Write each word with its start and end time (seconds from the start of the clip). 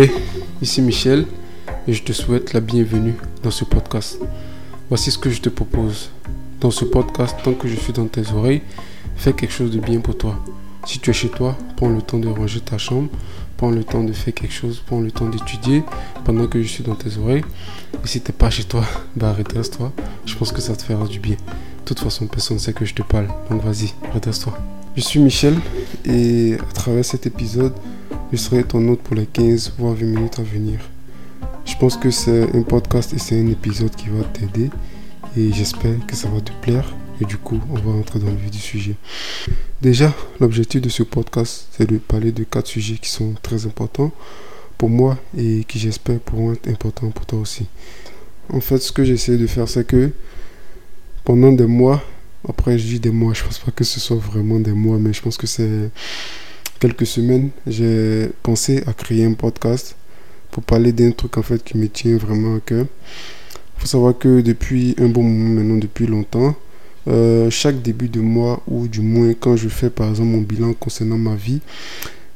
Hey, 0.00 0.12
ici 0.62 0.80
Michel 0.80 1.26
et 1.88 1.92
je 1.92 2.04
te 2.04 2.12
souhaite 2.12 2.52
la 2.52 2.60
bienvenue 2.60 3.16
dans 3.42 3.50
ce 3.50 3.64
podcast. 3.64 4.20
Voici 4.88 5.10
ce 5.10 5.18
que 5.18 5.28
je 5.28 5.40
te 5.40 5.48
propose. 5.48 6.10
Dans 6.60 6.70
ce 6.70 6.84
podcast, 6.84 7.36
tant 7.42 7.52
que 7.52 7.66
je 7.66 7.74
suis 7.74 7.92
dans 7.92 8.06
tes 8.06 8.30
oreilles, 8.30 8.62
fais 9.16 9.32
quelque 9.32 9.50
chose 9.50 9.72
de 9.72 9.80
bien 9.80 9.98
pour 9.98 10.16
toi. 10.16 10.36
Si 10.86 11.00
tu 11.00 11.10
es 11.10 11.12
chez 11.12 11.30
toi, 11.30 11.58
prends 11.76 11.88
le 11.88 12.00
temps 12.00 12.20
de 12.20 12.28
ranger 12.28 12.60
ta 12.60 12.78
chambre, 12.78 13.08
prends 13.56 13.70
le 13.70 13.82
temps 13.82 14.04
de 14.04 14.12
faire 14.12 14.32
quelque 14.34 14.54
chose, 14.54 14.80
prends 14.86 15.00
le 15.00 15.10
temps 15.10 15.28
d'étudier 15.28 15.82
pendant 16.24 16.46
que 16.46 16.62
je 16.62 16.68
suis 16.68 16.84
dans 16.84 16.94
tes 16.94 17.18
oreilles. 17.18 17.44
Et 18.04 18.06
si 18.06 18.20
tu 18.20 18.30
n'es 18.30 18.38
pas 18.38 18.50
chez 18.50 18.62
toi, 18.62 18.84
bah 19.16 19.32
redresse-toi. 19.32 19.92
Je 20.26 20.36
pense 20.36 20.52
que 20.52 20.60
ça 20.60 20.76
te 20.76 20.84
fera 20.84 21.08
du 21.08 21.18
bien. 21.18 21.34
De 21.34 21.84
toute 21.84 21.98
façon, 21.98 22.28
personne 22.28 22.58
ne 22.58 22.62
sait 22.62 22.72
que 22.72 22.84
je 22.84 22.94
te 22.94 23.02
parle. 23.02 23.26
Donc 23.50 23.64
vas-y, 23.64 23.92
redresse-toi. 24.14 24.56
Je 24.94 25.00
suis 25.00 25.18
Michel 25.18 25.56
et 26.04 26.54
à 26.54 26.72
travers 26.72 27.04
cet 27.04 27.26
épisode, 27.26 27.72
je 28.30 28.36
serai 28.36 28.62
ton 28.62 28.86
hôte 28.88 29.00
pour 29.00 29.16
les 29.16 29.26
15 29.26 29.72
voire 29.78 29.94
20 29.94 30.04
minutes 30.04 30.38
à 30.38 30.42
venir. 30.42 30.80
Je 31.64 31.74
pense 31.76 31.96
que 31.96 32.10
c'est 32.10 32.54
un 32.54 32.62
podcast 32.62 33.12
et 33.14 33.18
c'est 33.18 33.40
un 33.40 33.46
épisode 33.46 33.94
qui 33.94 34.08
va 34.08 34.24
t'aider 34.24 34.70
et 35.36 35.52
j'espère 35.52 35.94
que 36.06 36.14
ça 36.14 36.28
va 36.28 36.40
te 36.40 36.52
plaire 36.60 36.94
et 37.20 37.24
du 37.24 37.38
coup 37.38 37.60
on 37.70 37.74
va 37.74 37.92
rentrer 37.92 38.18
dans 38.18 38.26
le 38.26 38.36
vif 38.36 38.50
du 38.50 38.58
sujet. 38.58 38.96
Déjà, 39.80 40.12
l'objectif 40.40 40.82
de 40.82 40.88
ce 40.90 41.02
podcast 41.02 41.68
c'est 41.72 41.88
de 41.88 41.96
parler 41.96 42.32
de 42.32 42.44
quatre 42.44 42.66
sujets 42.66 42.96
qui 42.96 43.08
sont 43.08 43.34
très 43.42 43.64
importants 43.66 44.12
pour 44.76 44.90
moi 44.90 45.16
et 45.36 45.64
qui 45.64 45.78
j'espère 45.78 46.18
pourront 46.20 46.52
être 46.52 46.68
importants 46.68 47.10
pour 47.10 47.24
toi 47.24 47.38
aussi. 47.38 47.66
En 48.52 48.60
fait, 48.60 48.78
ce 48.78 48.92
que 48.92 49.04
j'essaie 49.04 49.38
de 49.38 49.46
faire 49.46 49.68
c'est 49.68 49.86
que 49.86 50.10
pendant 51.24 51.52
des 51.52 51.66
mois, 51.66 52.02
après 52.46 52.78
je 52.78 52.86
dis 52.86 53.00
des 53.00 53.10
mois, 53.10 53.32
je 53.32 53.42
pense 53.42 53.58
pas 53.58 53.70
que 53.70 53.84
ce 53.84 54.00
soit 54.00 54.16
vraiment 54.16 54.60
des 54.60 54.72
mois, 54.72 54.98
mais 54.98 55.14
je 55.14 55.22
pense 55.22 55.38
que 55.38 55.46
c'est 55.46 55.90
quelques 56.78 57.06
semaines, 57.06 57.50
j'ai 57.66 58.30
pensé 58.42 58.82
à 58.86 58.92
créer 58.92 59.24
un 59.24 59.32
podcast 59.32 59.96
pour 60.50 60.62
parler 60.62 60.92
d'un 60.92 61.10
truc 61.10 61.36
en 61.38 61.42
fait 61.42 61.62
qui 61.62 61.76
me 61.76 61.88
tient 61.88 62.16
vraiment 62.16 62.56
à 62.56 62.60
cœur. 62.60 62.86
Il 63.76 63.80
faut 63.80 63.86
savoir 63.86 64.16
que 64.16 64.40
depuis 64.40 64.94
un 64.98 65.08
bon 65.08 65.22
moment 65.22 65.54
maintenant, 65.60 65.76
depuis 65.76 66.06
longtemps, 66.06 66.54
euh, 67.06 67.48
chaque 67.50 67.80
début 67.80 68.08
de 68.08 68.20
mois 68.20 68.62
ou 68.66 68.88
du 68.88 69.00
moins 69.00 69.32
quand 69.34 69.56
je 69.56 69.68
fais 69.68 69.90
par 69.90 70.10
exemple 70.10 70.30
mon 70.30 70.40
bilan 70.40 70.72
concernant 70.74 71.18
ma 71.18 71.34
vie, 71.34 71.60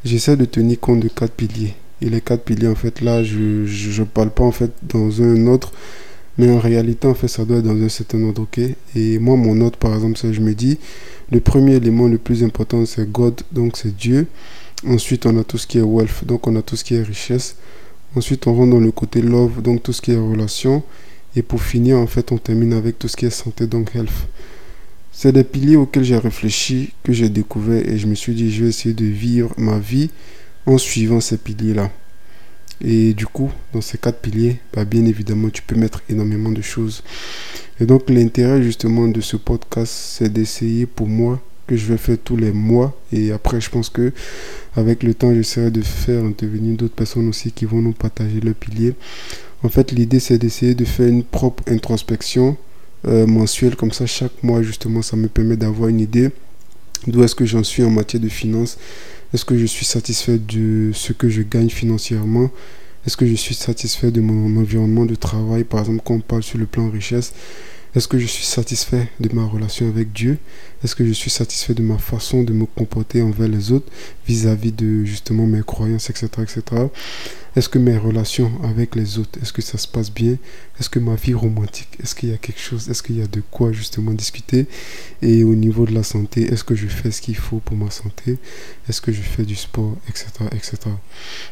j'essaie 0.04 0.36
de 0.36 0.44
tenir 0.44 0.78
compte 0.80 1.00
de 1.00 1.08
quatre 1.08 1.32
piliers. 1.34 1.74
Et 2.00 2.08
les 2.08 2.20
quatre 2.20 2.44
piliers 2.44 2.68
en 2.68 2.74
fait 2.74 3.00
là, 3.00 3.22
je 3.22 3.38
ne 3.38 4.04
parle 4.04 4.30
pas 4.30 4.44
en 4.44 4.52
fait 4.52 4.72
dans 4.82 5.22
un 5.22 5.46
autre, 5.46 5.72
mais 6.38 6.50
en 6.50 6.58
réalité 6.58 7.06
en 7.06 7.14
fait 7.14 7.28
ça 7.28 7.44
doit 7.44 7.58
être 7.58 7.64
dans 7.64 7.80
un 7.80 7.88
certain 7.88 8.22
ordre, 8.22 8.42
ok? 8.42 8.60
Et 8.96 9.18
moi 9.18 9.36
mon 9.36 9.60
autre 9.60 9.78
par 9.78 9.94
exemple, 9.94 10.18
ça 10.18 10.32
je 10.32 10.40
me 10.40 10.54
dis, 10.54 10.78
le 11.30 11.40
premier 11.40 11.76
élément 11.76 12.08
le 12.08 12.18
plus 12.18 12.44
important, 12.44 12.84
c'est 12.84 13.10
God, 13.10 13.40
donc 13.52 13.76
c'est 13.76 13.96
Dieu. 13.96 14.26
Ensuite, 14.86 15.26
on 15.26 15.38
a 15.38 15.44
tout 15.44 15.58
ce 15.58 15.66
qui 15.66 15.78
est 15.78 15.82
wealth, 15.82 16.24
donc 16.26 16.46
on 16.46 16.56
a 16.56 16.62
tout 16.62 16.76
ce 16.76 16.82
qui 16.84 16.94
est 16.94 17.02
richesse. 17.02 17.56
Ensuite, 18.16 18.46
on 18.46 18.54
rentre 18.54 18.72
dans 18.72 18.80
le 18.80 18.90
côté 18.90 19.22
love, 19.22 19.62
donc 19.62 19.82
tout 19.82 19.92
ce 19.92 20.02
qui 20.02 20.10
est 20.10 20.16
relation. 20.16 20.82
Et 21.36 21.42
pour 21.42 21.62
finir, 21.62 21.96
en 21.98 22.06
fait, 22.06 22.32
on 22.32 22.36
termine 22.36 22.72
avec 22.72 22.98
tout 22.98 23.08
ce 23.08 23.16
qui 23.16 23.24
est 23.24 23.30
santé, 23.30 23.66
donc 23.66 23.94
health. 23.94 24.26
C'est 25.12 25.32
des 25.32 25.44
piliers 25.44 25.76
auxquels 25.76 26.04
j'ai 26.04 26.18
réfléchi, 26.18 26.92
que 27.04 27.12
j'ai 27.12 27.28
découvert 27.28 27.86
et 27.86 27.96
je 27.96 28.06
me 28.06 28.14
suis 28.14 28.34
dit, 28.34 28.50
je 28.50 28.64
vais 28.64 28.70
essayer 28.70 28.94
de 28.94 29.04
vivre 29.04 29.54
ma 29.56 29.78
vie 29.78 30.10
en 30.66 30.78
suivant 30.78 31.20
ces 31.20 31.36
piliers-là. 31.36 31.90
Et 32.84 33.14
du 33.14 33.26
coup, 33.26 33.50
dans 33.72 33.80
ces 33.80 33.96
quatre 33.96 34.18
piliers, 34.18 34.58
bah, 34.72 34.84
bien 34.84 35.04
évidemment, 35.04 35.50
tu 35.50 35.62
peux 35.62 35.76
mettre 35.76 36.02
énormément 36.08 36.50
de 36.50 36.62
choses. 36.62 37.02
Et 37.80 37.86
donc, 37.86 38.10
l'intérêt 38.10 38.62
justement 38.62 39.06
de 39.06 39.20
ce 39.20 39.36
podcast, 39.36 39.92
c'est 39.92 40.32
d'essayer 40.32 40.86
pour 40.86 41.06
moi, 41.06 41.40
que 41.68 41.76
je 41.76 41.86
vais 41.86 41.96
faire 41.96 42.16
tous 42.22 42.36
les 42.36 42.50
mois. 42.52 42.98
Et 43.12 43.30
après, 43.30 43.60
je 43.60 43.70
pense 43.70 43.88
que 43.88 44.12
avec 44.74 45.04
le 45.04 45.14
temps, 45.14 45.32
j'essaierai 45.32 45.70
de 45.70 45.82
faire 45.82 46.24
intervenir 46.24 46.76
d'autres 46.76 46.94
personnes 46.94 47.28
aussi 47.28 47.52
qui 47.52 47.66
vont 47.66 47.80
nous 47.80 47.92
partager 47.92 48.40
leurs 48.40 48.54
piliers. 48.54 48.94
En 49.62 49.68
fait, 49.68 49.92
l'idée, 49.92 50.18
c'est 50.18 50.38
d'essayer 50.38 50.74
de 50.74 50.84
faire 50.84 51.06
une 51.06 51.22
propre 51.22 51.62
introspection 51.68 52.56
euh, 53.06 53.26
mensuelle. 53.28 53.76
Comme 53.76 53.92
ça, 53.92 54.06
chaque 54.06 54.42
mois, 54.42 54.60
justement, 54.62 55.02
ça 55.02 55.16
me 55.16 55.28
permet 55.28 55.56
d'avoir 55.56 55.88
une 55.88 56.00
idée 56.00 56.30
d'où 57.06 57.22
est-ce 57.22 57.34
que 57.34 57.44
j'en 57.44 57.62
suis 57.64 57.82
en 57.82 57.90
matière 57.90 58.22
de 58.22 58.28
finances 58.28 58.78
est-ce 59.32 59.44
que 59.44 59.56
je 59.56 59.66
suis 59.66 59.84
satisfait 59.86 60.38
de 60.38 60.90
ce 60.92 61.12
que 61.12 61.28
je 61.28 61.42
gagne 61.42 61.70
financièrement? 61.70 62.50
Est-ce 63.06 63.16
que 63.16 63.26
je 63.26 63.34
suis 63.34 63.54
satisfait 63.54 64.10
de 64.10 64.20
mon 64.20 64.60
environnement 64.60 65.06
de 65.06 65.14
travail, 65.14 65.64
par 65.64 65.80
exemple, 65.80 66.02
quand 66.04 66.14
on 66.14 66.20
parle 66.20 66.42
sur 66.42 66.58
le 66.58 66.66
plan 66.66 66.90
richesse 66.90 67.32
est-ce 67.94 68.08
que 68.08 68.18
je 68.18 68.26
suis 68.26 68.44
satisfait 68.44 69.08
de 69.20 69.28
ma 69.34 69.44
relation 69.44 69.86
avec 69.86 70.12
Dieu? 70.12 70.38
Est-ce 70.82 70.94
que 70.94 71.04
je 71.06 71.12
suis 71.12 71.30
satisfait 71.30 71.74
de 71.74 71.82
ma 71.82 71.98
façon 71.98 72.42
de 72.42 72.54
me 72.54 72.64
comporter 72.64 73.20
envers 73.20 73.48
les 73.48 73.70
autres 73.70 73.92
vis-à-vis 74.26 74.72
de 74.72 75.04
justement 75.04 75.46
mes 75.46 75.62
croyances, 75.62 76.08
etc. 76.08 76.28
etc. 76.38 76.62
Est-ce 77.54 77.68
que 77.68 77.78
mes 77.78 77.98
relations 77.98 78.50
avec 78.64 78.94
les 78.94 79.18
autres, 79.18 79.38
est-ce 79.42 79.52
que 79.52 79.60
ça 79.60 79.76
se 79.76 79.86
passe 79.86 80.10
bien? 80.10 80.38
Est-ce 80.80 80.88
que 80.88 80.98
ma 80.98 81.16
vie 81.16 81.34
romantique, 81.34 81.88
est-ce 82.02 82.14
qu'il 82.14 82.30
y 82.30 82.32
a 82.32 82.38
quelque 82.38 82.60
chose 82.60 82.88
Est-ce 82.88 83.02
qu'il 83.02 83.18
y 83.18 83.22
a 83.22 83.26
de 83.26 83.42
quoi 83.50 83.72
justement 83.72 84.12
discuter? 84.12 84.66
Et 85.20 85.44
au 85.44 85.54
niveau 85.54 85.84
de 85.84 85.92
la 85.92 86.02
santé, 86.02 86.50
est-ce 86.50 86.64
que 86.64 86.74
je 86.74 86.86
fais 86.86 87.10
ce 87.10 87.20
qu'il 87.20 87.36
faut 87.36 87.58
pour 87.58 87.76
ma 87.76 87.90
santé? 87.90 88.38
Est-ce 88.88 89.02
que 89.02 89.12
je 89.12 89.20
fais 89.20 89.42
du 89.42 89.54
sport, 89.54 89.98
etc. 90.08 90.28
etc. 90.52 90.76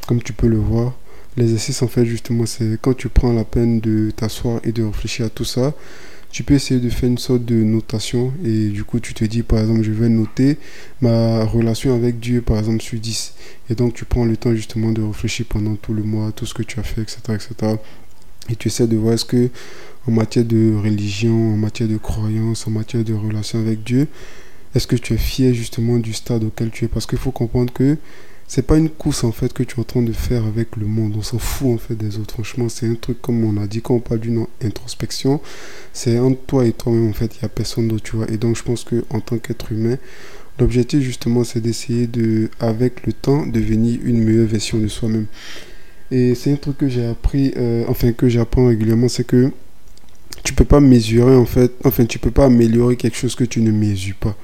Comme 0.06 0.22
tu 0.22 0.32
peux 0.32 0.48
le 0.48 0.56
voir, 0.56 0.94
l'exercice 1.36 1.82
en 1.82 1.88
fait 1.88 2.06
justement 2.06 2.46
c'est 2.46 2.78
quand 2.80 2.94
tu 2.94 3.08
prends 3.08 3.32
la 3.32 3.44
peine 3.44 3.80
de 3.80 4.10
t'asseoir 4.10 4.60
et 4.64 4.72
de 4.72 4.82
réfléchir 4.82 5.26
à 5.26 5.28
tout 5.30 5.44
ça 5.44 5.74
tu 6.30 6.44
peux 6.44 6.54
essayer 6.54 6.80
de 6.80 6.88
faire 6.88 7.08
une 7.08 7.18
sorte 7.18 7.44
de 7.44 7.56
notation 7.56 8.32
et 8.44 8.68
du 8.68 8.84
coup 8.84 9.00
tu 9.00 9.14
te 9.14 9.24
dis 9.24 9.42
par 9.42 9.58
exemple 9.60 9.82
je 9.82 9.90
vais 9.90 10.08
noter 10.08 10.58
ma 11.00 11.44
relation 11.44 11.94
avec 11.94 12.20
Dieu 12.20 12.40
par 12.40 12.58
exemple 12.58 12.82
sur 12.82 12.98
10 12.98 13.34
et 13.68 13.74
donc 13.74 13.94
tu 13.94 14.04
prends 14.04 14.24
le 14.24 14.36
temps 14.36 14.54
justement 14.54 14.92
de 14.92 15.02
réfléchir 15.02 15.46
pendant 15.48 15.74
tout 15.74 15.92
le 15.92 16.02
mois 16.02 16.32
tout 16.32 16.46
ce 16.46 16.54
que 16.54 16.62
tu 16.62 16.78
as 16.78 16.84
fait 16.84 17.02
etc 17.02 17.20
etc 17.30 17.76
et 18.48 18.56
tu 18.56 18.68
essaies 18.68 18.86
de 18.86 18.96
voir 18.96 19.14
est-ce 19.14 19.24
que 19.24 19.50
en 20.06 20.12
matière 20.12 20.44
de 20.44 20.74
religion 20.74 21.54
en 21.54 21.56
matière 21.56 21.88
de 21.88 21.96
croyance 21.96 22.66
en 22.66 22.70
matière 22.70 23.04
de 23.04 23.14
relation 23.14 23.58
avec 23.58 23.82
Dieu 23.82 24.06
est-ce 24.74 24.86
que 24.86 24.96
tu 24.96 25.14
es 25.14 25.18
fier 25.18 25.52
justement 25.52 25.98
du 25.98 26.12
stade 26.12 26.44
auquel 26.44 26.70
tu 26.70 26.84
es? 26.84 26.88
Parce 26.88 27.06
qu'il 27.06 27.18
faut 27.18 27.32
comprendre 27.32 27.72
que 27.72 27.96
c'est 28.50 28.62
pas 28.62 28.78
une 28.78 28.90
course 28.90 29.22
en 29.22 29.30
fait 29.30 29.52
que 29.52 29.62
tu 29.62 29.76
es 29.76 29.78
en 29.78 29.84
train 29.84 30.02
de 30.02 30.12
faire 30.12 30.44
avec 30.44 30.74
le 30.74 30.84
monde. 30.84 31.14
On 31.16 31.22
s'en 31.22 31.38
fout 31.38 31.68
en 31.68 31.78
fait 31.78 31.94
des 31.94 32.18
autres. 32.18 32.34
Franchement, 32.34 32.68
c'est 32.68 32.88
un 32.88 32.96
truc 32.96 33.22
comme 33.22 33.44
on 33.44 33.62
a 33.62 33.68
dit 33.68 33.80
quand 33.80 33.94
on 33.94 34.00
parle 34.00 34.18
d'une 34.18 34.44
introspection, 34.60 35.40
c'est 35.92 36.18
entre 36.18 36.40
toi 36.48 36.66
et 36.66 36.72
toi-même 36.72 37.10
en 37.10 37.12
fait. 37.12 37.36
Il 37.36 37.42
y 37.42 37.44
a 37.44 37.48
personne 37.48 37.86
d'autre, 37.86 38.02
tu 38.02 38.16
vois. 38.16 38.28
Et 38.28 38.38
donc 38.38 38.56
je 38.56 38.64
pense 38.64 38.82
que 38.82 39.04
en 39.10 39.20
tant 39.20 39.38
qu'être 39.38 39.70
humain, 39.70 39.98
l'objectif 40.58 41.00
justement, 41.00 41.44
c'est 41.44 41.60
d'essayer 41.60 42.08
de, 42.08 42.50
avec 42.58 43.06
le 43.06 43.12
temps, 43.12 43.46
devenir 43.46 44.00
une 44.02 44.20
meilleure 44.24 44.48
version 44.48 44.78
de 44.78 44.88
soi-même. 44.88 45.26
Et 46.10 46.34
c'est 46.34 46.52
un 46.52 46.56
truc 46.56 46.76
que 46.76 46.88
j'ai 46.88 47.06
appris, 47.06 47.54
euh, 47.56 47.84
enfin 47.86 48.10
que 48.10 48.28
j'apprends 48.28 48.66
régulièrement, 48.66 49.06
c'est 49.06 49.22
que 49.22 49.52
tu 50.42 50.54
peux 50.54 50.64
pas 50.64 50.80
mesurer 50.80 51.36
en 51.36 51.46
fait, 51.46 51.70
enfin 51.84 52.04
tu 52.04 52.18
peux 52.18 52.32
pas 52.32 52.46
améliorer 52.46 52.96
quelque 52.96 53.16
chose 53.16 53.36
que 53.36 53.44
tu 53.44 53.60
ne 53.60 53.70
mesures 53.70 54.16
pas. 54.16 54.36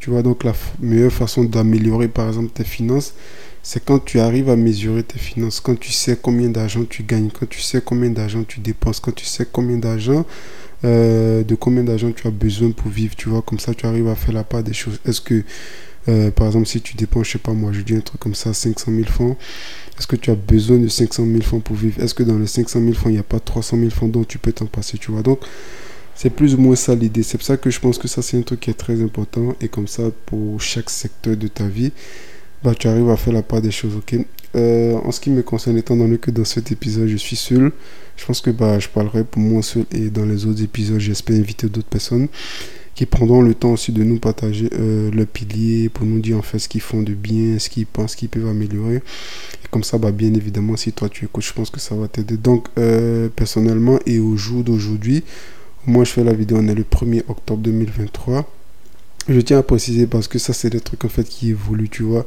Tu 0.00 0.10
vois, 0.10 0.22
donc 0.22 0.42
la 0.42 0.52
meilleure 0.80 1.12
façon 1.12 1.44
d'améliorer 1.44 2.08
par 2.08 2.26
exemple 2.26 2.50
tes 2.52 2.64
finances, 2.64 3.14
c'est 3.62 3.84
quand 3.84 4.00
tu 4.04 4.18
arrives 4.18 4.50
à 4.50 4.56
mesurer 4.56 5.04
tes 5.04 5.18
finances, 5.18 5.60
quand 5.60 5.78
tu 5.78 5.92
sais 5.92 6.18
combien 6.20 6.48
d'argent 6.48 6.84
tu 6.84 7.04
gagnes, 7.04 7.30
quand 7.30 7.48
tu 7.48 7.60
sais 7.60 7.80
combien 7.80 8.10
d'argent 8.10 8.42
tu 8.42 8.60
dépenses, 8.60 8.98
quand 8.98 9.14
tu 9.14 9.24
sais 9.24 9.46
combien 9.50 9.76
d'argent, 9.76 10.26
euh, 10.84 11.44
de 11.44 11.54
combien 11.54 11.84
d'argent 11.84 12.10
tu 12.10 12.26
as 12.26 12.32
besoin 12.32 12.72
pour 12.72 12.88
vivre, 12.90 13.14
tu 13.14 13.28
vois, 13.28 13.42
comme 13.42 13.60
ça 13.60 13.72
tu 13.72 13.86
arrives 13.86 14.08
à 14.08 14.16
faire 14.16 14.34
la 14.34 14.42
part 14.42 14.64
des 14.64 14.72
choses. 14.72 14.98
Est-ce 15.06 15.20
que, 15.20 15.44
euh, 16.08 16.32
par 16.32 16.48
exemple, 16.48 16.66
si 16.66 16.80
tu 16.80 16.96
dépenses, 16.96 17.26
je 17.26 17.32
sais 17.32 17.38
pas 17.38 17.52
moi, 17.52 17.70
je 17.72 17.82
dis 17.82 17.94
un 17.94 18.00
truc 18.00 18.20
comme 18.20 18.34
ça, 18.34 18.52
500 18.52 18.90
000 18.90 19.04
francs, 19.04 19.38
est-ce 19.96 20.08
que 20.08 20.16
tu 20.16 20.32
as 20.32 20.34
besoin 20.34 20.78
de 20.78 20.88
500 20.88 21.24
000 21.24 21.42
francs 21.42 21.62
pour 21.62 21.76
vivre? 21.76 22.02
Est-ce 22.02 22.14
que 22.14 22.24
dans 22.24 22.38
les 22.38 22.48
500 22.48 22.80
000 22.80 22.92
francs, 22.94 23.10
il 23.10 23.14
n'y 23.14 23.20
a 23.20 23.22
pas 23.22 23.38
300 23.38 23.78
000 23.78 23.90
francs 23.90 24.10
dont 24.10 24.24
tu 24.24 24.38
peux 24.38 24.52
t'en 24.52 24.66
passer, 24.66 24.98
tu 24.98 25.12
vois? 25.12 25.22
Donc, 25.22 25.38
c'est 26.16 26.30
plus 26.30 26.54
ou 26.54 26.58
moins 26.58 26.74
ça 26.74 26.96
l'idée. 26.96 27.22
C'est 27.22 27.38
pour 27.38 27.46
ça 27.46 27.56
que 27.56 27.70
je 27.70 27.78
pense 27.78 27.98
que 27.98 28.08
ça, 28.08 28.22
c'est 28.22 28.36
un 28.36 28.42
truc 28.42 28.60
qui 28.60 28.70
est 28.70 28.74
très 28.74 29.00
important. 29.02 29.54
Et 29.60 29.68
comme 29.68 29.86
ça, 29.86 30.02
pour 30.26 30.60
chaque 30.60 30.90
secteur 30.90 31.36
de 31.36 31.46
ta 31.46 31.68
vie, 31.68 31.92
bah, 32.62 32.74
tu 32.78 32.88
arrives 32.88 33.10
à 33.10 33.16
faire 33.16 33.32
la 33.32 33.42
part 33.42 33.60
des 33.60 33.70
choses, 33.70 33.96
ok 33.96 34.16
euh, 34.54 34.94
En 35.04 35.10
ce 35.12 35.20
qui 35.20 35.30
me 35.30 35.42
concerne, 35.42 35.76
étant 35.78 35.96
donné 35.96 36.18
que 36.18 36.30
dans 36.30 36.44
cet 36.44 36.72
épisode, 36.72 37.08
je 37.08 37.16
suis 37.16 37.36
seul, 37.36 37.72
je 38.16 38.24
pense 38.24 38.40
que 38.40 38.50
bah, 38.50 38.78
je 38.78 38.88
parlerai 38.88 39.24
pour 39.24 39.42
moi 39.42 39.62
seul 39.62 39.84
et 39.92 40.10
dans 40.10 40.24
les 40.24 40.46
autres 40.46 40.62
épisodes, 40.62 41.00
j'espère 41.00 41.36
inviter 41.36 41.68
d'autres 41.68 41.88
personnes 41.88 42.28
qui 42.94 43.06
prendront 43.06 43.40
le 43.40 43.54
temps 43.54 43.72
aussi 43.72 43.90
de 43.90 44.02
nous 44.04 44.18
partager 44.18 44.68
euh, 44.74 45.10
le 45.10 45.24
pilier 45.24 45.88
pour 45.88 46.04
nous 46.04 46.20
dire 46.20 46.36
en 46.36 46.42
fait 46.42 46.58
ce 46.58 46.68
qu'ils 46.68 46.82
font 46.82 47.02
de 47.02 47.14
bien, 47.14 47.58
ce 47.58 47.70
qu'ils 47.70 47.86
pensent 47.86 48.14
qu'ils 48.14 48.28
peuvent 48.28 48.46
améliorer. 48.46 48.96
Et 48.96 49.68
comme 49.70 49.82
ça, 49.82 49.98
bah, 49.98 50.12
bien 50.12 50.32
évidemment, 50.34 50.76
si 50.76 50.92
toi 50.92 51.08
tu 51.08 51.24
écoutes, 51.24 51.44
je 51.44 51.52
pense 51.52 51.70
que 51.70 51.80
ça 51.80 51.94
va 51.94 52.08
t'aider. 52.08 52.36
Donc, 52.36 52.68
euh, 52.78 53.28
personnellement 53.34 53.98
et 54.06 54.18
au 54.18 54.36
jour 54.36 54.62
d'aujourd'hui, 54.62 55.24
moi 55.86 56.04
je 56.04 56.12
fais 56.12 56.24
la 56.24 56.34
vidéo, 56.34 56.58
on 56.60 56.68
est 56.68 56.74
le 56.74 56.84
1er 56.84 57.22
octobre 57.28 57.62
2023. 57.62 58.46
Je 59.28 59.40
tiens 59.40 59.58
à 59.58 59.62
préciser 59.62 60.06
parce 60.06 60.26
que 60.26 60.38
ça, 60.38 60.52
c'est 60.52 60.70
des 60.70 60.80
trucs 60.80 61.04
en 61.04 61.08
fait 61.08 61.24
qui 61.24 61.50
évoluent, 61.50 61.88
tu 61.88 62.02
vois. 62.02 62.26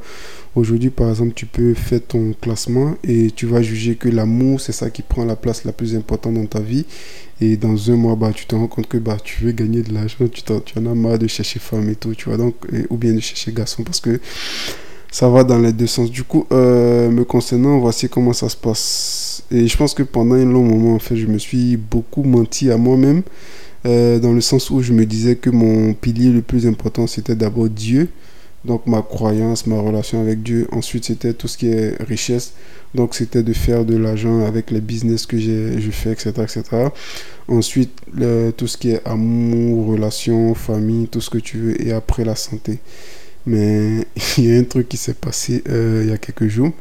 Aujourd'hui, 0.54 0.88
par 0.88 1.10
exemple, 1.10 1.34
tu 1.34 1.44
peux 1.44 1.74
faire 1.74 2.00
ton 2.06 2.32
classement 2.40 2.96
et 3.04 3.30
tu 3.30 3.46
vas 3.46 3.60
juger 3.60 3.96
que 3.96 4.08
l'amour, 4.08 4.60
c'est 4.60 4.72
ça 4.72 4.88
qui 4.88 5.02
prend 5.02 5.24
la 5.24 5.36
place 5.36 5.64
la 5.64 5.72
plus 5.72 5.94
importante 5.94 6.34
dans 6.34 6.46
ta 6.46 6.60
vie. 6.60 6.86
Et 7.42 7.58
dans 7.58 7.90
un 7.90 7.96
mois, 7.96 8.16
bah, 8.16 8.32
tu 8.34 8.46
te 8.46 8.54
rends 8.54 8.66
compte 8.66 8.88
que 8.88 8.96
bah, 8.96 9.18
tu 9.22 9.44
veux 9.44 9.52
gagner 9.52 9.82
de 9.82 9.92
l'argent, 9.92 10.26
tu, 10.32 10.42
tu 10.42 10.52
en 10.52 10.86
as 10.86 10.94
marre 10.94 11.18
de 11.18 11.26
chercher 11.26 11.58
femme 11.58 11.88
et 11.90 11.96
tout, 11.96 12.14
tu 12.14 12.30
vois. 12.30 12.38
Donc, 12.38 12.54
ou 12.88 12.96
bien 12.96 13.12
de 13.12 13.20
chercher 13.20 13.52
garçon 13.52 13.82
parce 13.82 14.00
que 14.00 14.18
ça 15.10 15.28
va 15.28 15.44
dans 15.44 15.58
les 15.58 15.72
deux 15.72 15.86
sens. 15.86 16.10
Du 16.10 16.24
coup, 16.24 16.46
euh, 16.52 17.10
me 17.10 17.24
concernant, 17.24 17.78
voici 17.78 18.08
comment 18.08 18.32
ça 18.32 18.48
se 18.48 18.56
passe. 18.56 19.42
Et 19.50 19.66
je 19.66 19.76
pense 19.76 19.94
que 19.94 20.02
pendant 20.02 20.34
un 20.34 20.44
long 20.44 20.62
moment, 20.62 20.94
en 20.94 20.98
fait, 20.98 21.16
je 21.16 21.26
me 21.26 21.38
suis 21.38 21.76
beaucoup 21.76 22.22
menti 22.22 22.70
à 22.70 22.76
moi-même, 22.76 23.22
euh, 23.86 24.18
dans 24.18 24.32
le 24.32 24.40
sens 24.40 24.70
où 24.70 24.82
je 24.82 24.92
me 24.92 25.06
disais 25.06 25.36
que 25.36 25.50
mon 25.50 25.94
pilier 25.94 26.30
le 26.30 26.42
plus 26.42 26.66
important, 26.66 27.06
c'était 27.06 27.34
d'abord 27.34 27.68
Dieu. 27.68 28.08
Donc 28.64 28.86
ma 28.86 29.00
croyance, 29.00 29.66
ma 29.66 29.78
relation 29.78 30.20
avec 30.20 30.42
Dieu. 30.42 30.66
Ensuite, 30.72 31.04
c'était 31.04 31.32
tout 31.32 31.46
ce 31.46 31.56
qui 31.56 31.68
est 31.68 31.94
richesse. 32.02 32.54
Donc 32.94 33.14
c'était 33.14 33.44
de 33.44 33.52
faire 33.52 33.84
de 33.84 33.96
l'argent 33.96 34.44
avec 34.44 34.72
les 34.72 34.80
business 34.80 35.24
que 35.24 35.38
je 35.38 35.90
fais, 35.92 36.12
etc. 36.12 36.32
etc. 36.42 36.62
Ensuite, 37.46 37.92
tout 38.56 38.66
ce 38.66 38.76
qui 38.76 38.90
est 38.90 39.06
amour, 39.06 39.86
relation, 39.86 40.54
famille, 40.54 41.06
tout 41.06 41.20
ce 41.20 41.30
que 41.30 41.38
tu 41.38 41.58
veux. 41.58 41.86
Et 41.86 41.92
après, 41.92 42.24
la 42.24 42.34
santé. 42.34 42.80
Mais 43.46 44.04
il 44.38 44.44
y 44.44 44.54
a 44.54 44.58
un 44.58 44.64
truc 44.64 44.88
qui 44.88 44.96
s'est 44.96 45.14
passé 45.14 45.62
euh, 45.68 46.02
il 46.04 46.10
y 46.10 46.12
a 46.12 46.18
quelques 46.18 46.48
jours. 46.48 46.72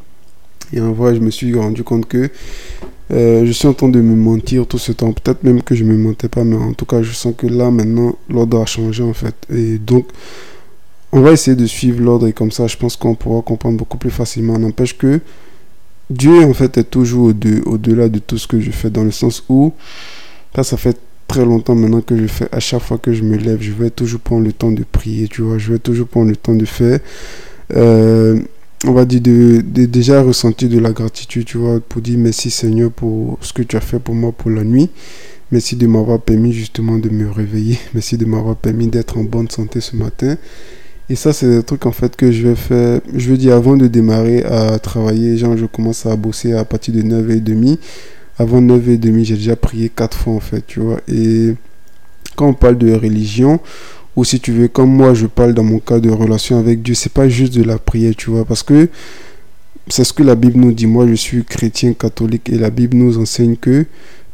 Et 0.74 0.82
en 0.82 0.92
vrai, 0.92 1.14
je 1.16 1.20
me 1.20 1.30
suis 1.30 1.54
rendu 1.54 1.84
compte 1.84 2.08
que 2.08 2.30
euh, 3.12 3.46
je 3.46 3.52
suis 3.52 3.68
en 3.68 3.74
train 3.74 3.90
de 3.90 4.02
me 4.02 4.16
mentir 4.16 4.66
tout 4.66 4.78
ce 4.78 4.92
temps. 4.92 5.14
Peut-être 5.14 5.44
même 5.44 5.62
que 5.62 5.76
je 5.76 5.84
ne 5.84 5.92
me 5.92 5.98
mentais 5.98 6.30
pas, 6.30 6.44
mais 6.44 6.56
en 6.56 6.74
tout 6.74 6.86
cas, 6.86 7.02
je 7.02 7.12
sens 7.12 7.34
que 7.38 7.48
là, 7.48 7.70
maintenant, 7.72 8.16
l'ordre 8.30 8.62
a 8.62 8.66
changé 8.66 9.04
en 9.04 9.14
fait. 9.14 9.36
Et 9.54 9.78
donc, 9.78 10.08
on 11.12 11.22
va 11.22 11.32
essayer 11.32 11.56
de 11.56 11.66
suivre 11.66 12.02
l'ordre 12.02 12.28
et 12.28 12.34
comme 12.34 12.52
ça, 12.52 12.68
je 12.68 12.78
pense 12.78 12.98
qu'on 12.98 13.16
pourra 13.16 13.42
comprendre 13.42 13.78
beaucoup 13.78 13.98
plus 13.98 14.10
facilement. 14.10 14.58
N'empêche 14.58 14.98
que 14.98 15.22
Dieu, 16.10 16.44
en 16.44 16.54
fait, 16.54 16.78
est 16.78 16.84
toujours 16.84 17.32
au-delà 17.66 18.10
de 18.10 18.20
tout 18.20 18.38
ce 18.38 18.48
que 18.48 18.60
je 18.60 18.72
fais, 18.72 18.90
dans 18.90 19.04
le 19.04 19.12
sens 19.12 19.44
où, 19.50 19.74
là, 20.56 20.64
ça 20.64 20.78
fait 20.78 20.98
très 21.28 21.46
longtemps 21.46 21.76
maintenant 21.76 22.02
que 22.02 22.16
je 22.18 22.28
fais, 22.28 22.48
à 22.52 22.60
chaque 22.60 22.82
fois 22.82 22.98
que 22.98 23.14
je 23.14 23.24
me 23.24 23.38
lève, 23.38 23.62
je 23.62 23.72
vais 23.72 23.90
toujours 23.90 24.20
prendre 24.20 24.46
le 24.46 24.54
temps 24.54 24.72
de 24.72 24.84
prier, 24.84 25.28
tu 25.28 25.42
vois, 25.42 25.58
je 25.58 25.72
vais 25.72 25.80
toujours 25.80 26.08
prendre 26.08 26.30
le 26.30 26.36
temps 26.36 26.54
de 26.54 26.66
faire, 26.66 27.00
euh, 27.76 28.40
on 28.88 28.94
va 28.94 29.06
dire, 29.06 29.22
de, 29.22 29.62
déjà 29.86 30.22
ressentir 30.22 30.70
de 30.70 30.80
la 30.80 30.92
gratitude, 30.92 31.46
tu 31.46 31.58
vois, 31.58 31.80
pour 31.80 32.02
dire 32.02 32.18
merci 32.18 32.50
Seigneur 32.50 32.92
pour 32.92 33.38
ce 33.42 33.54
que 33.54 33.62
tu 33.64 33.76
as 33.78 33.82
fait 33.82 34.00
pour 34.00 34.16
moi 34.16 34.32
pour 34.32 34.52
la 34.52 34.64
nuit. 34.64 34.90
Merci 35.52 35.76
de 35.76 35.88
m'avoir 35.88 36.20
permis 36.20 36.52
justement 36.52 36.98
de 36.98 37.10
me 37.10 37.30
réveiller. 37.30 37.78
Merci 37.94 38.18
de 38.18 38.26
m'avoir 38.26 38.56
permis 38.56 38.88
d'être 38.88 39.18
en 39.18 39.24
bonne 39.24 39.50
santé 39.50 39.80
ce 39.80 39.96
matin. 39.96 40.38
Et 41.08 41.16
ça, 41.16 41.34
c'est 41.34 41.48
des 41.48 41.62
trucs 41.62 41.86
en 41.86 41.92
fait 41.92 42.16
que 42.16 42.32
je 42.32 42.48
vais 42.48 42.56
faire. 42.56 43.00
Je 43.14 43.30
veux 43.30 43.38
dire, 43.38 43.54
avant 43.54 43.78
de 43.78 43.86
démarrer 43.88 44.44
à 44.44 44.80
travailler, 44.80 45.38
genre, 45.38 45.56
je 45.56 45.68
commence 45.68 46.08
à 46.08 46.16
bosser 46.16 46.54
à 46.54 46.66
partir 46.66 46.96
de 46.96 47.02
9h30 47.04 47.78
avant 48.38 48.62
9h30, 48.62 49.24
j'ai 49.24 49.36
déjà 49.36 49.56
prié 49.56 49.90
quatre 49.90 50.18
fois 50.18 50.34
en 50.34 50.40
fait, 50.40 50.66
tu 50.66 50.80
vois. 50.80 51.00
Et 51.08 51.56
quand 52.36 52.48
on 52.48 52.54
parle 52.54 52.78
de 52.78 52.94
religion, 52.94 53.60
ou 54.16 54.24
si 54.24 54.40
tu 54.40 54.52
veux, 54.52 54.68
comme 54.68 54.90
moi 54.90 55.14
je 55.14 55.28
parle 55.28 55.54
dans 55.54 55.64
mon 55.64 55.80
cas 55.80 56.00
de 56.00 56.10
relation 56.10 56.58
avec 56.58 56.82
Dieu, 56.82 56.94
c'est 56.94 57.12
pas 57.12 57.28
juste 57.28 57.54
de 57.54 57.64
la 57.64 57.78
prière, 57.78 58.14
tu 58.16 58.30
vois, 58.30 58.46
parce 58.46 58.64
que 58.64 58.90
c'est 59.88 60.04
ce 60.04 60.14
que 60.14 60.24
la 60.24 60.36
Bible 60.36 60.60
nous 60.60 60.72
dit. 60.72 60.88
Moi, 60.88 61.08
je 61.08 61.14
suis 61.14 61.44
chrétien 61.44 61.94
catholique 61.94 62.50
et 62.50 62.58
la 62.58 62.70
Bible 62.70 62.98
nous 62.98 63.18
enseigne 63.18 63.56
que 63.56 63.86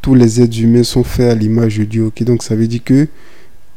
tous 0.01 0.15
les 0.15 0.41
êtres 0.41 0.59
humains 0.59 0.83
sont 0.83 1.03
faits 1.03 1.31
à 1.31 1.35
l'image 1.35 1.77
de 1.77 1.83
Dieu. 1.83 2.05
ok? 2.05 2.23
Donc, 2.23 2.43
ça 2.43 2.55
veut 2.55 2.67
dire 2.67 2.83
que 2.83 3.07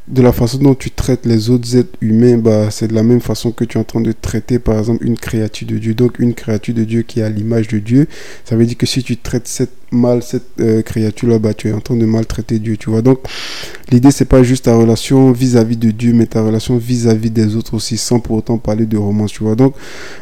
de 0.07 0.21
la 0.21 0.33
façon 0.33 0.59
dont 0.59 0.75
tu 0.75 0.91
traites 0.91 1.25
les 1.25 1.49
autres 1.49 1.77
êtres 1.77 1.97
humains, 2.03 2.37
bah, 2.37 2.71
c'est 2.71 2.89
de 2.89 2.95
la 2.95 3.03
même 3.03 3.21
façon 3.21 3.53
que 3.53 3.65
tu 3.65 3.79
es 3.79 3.81
en 3.81 3.85
train 3.85 4.03
de 4.03 4.13
traiter, 4.13 4.59
par 4.59 4.79
exemple, 4.79 5.07
une 5.07 5.17
créature 5.17 5.67
de 5.67 5.79
Dieu. 5.79 5.95
Donc, 5.95 6.19
une 6.19 6.35
créature 6.35 6.75
de 6.75 6.85
Dieu 6.85 7.03
qui 7.03 7.21
est 7.21 7.23
à 7.23 7.31
l'image 7.31 7.69
de 7.69 7.79
Dieu, 7.79 8.07
ça 8.45 8.55
veut 8.55 8.67
dire 8.67 8.77
que 8.77 8.85
si 8.85 9.03
tu 9.03 9.17
traites 9.17 9.49
cette 9.49 9.71
mal 9.93 10.23
cette 10.23 10.61
euh, 10.61 10.83
créature-là, 10.83 11.39
bah, 11.39 11.55
tu 11.55 11.69
es 11.69 11.73
en 11.73 11.81
train 11.81 11.97
de 11.97 12.05
maltraiter 12.05 12.59
Dieu, 12.59 12.77
tu 12.77 12.91
vois. 12.91 13.01
Donc, 13.01 13.21
l'idée, 13.91 14.11
c'est 14.11 14.25
pas 14.27 14.43
juste 14.43 14.67
ta 14.67 14.77
relation 14.77 15.33
vis-à-vis 15.33 15.77
de 15.77 15.91
Dieu, 15.91 16.13
mais 16.13 16.27
ta 16.27 16.43
relation 16.43 16.77
vis-à-vis 16.77 17.31
des 17.31 17.57
autres 17.57 17.75
aussi, 17.75 17.97
sans 17.97 18.21
pour 18.21 18.37
autant 18.37 18.59
parler 18.59 18.85
de 18.85 18.99
romance, 18.99 19.33
tu 19.33 19.45
vois. 19.45 19.55
Donc, 19.55 19.75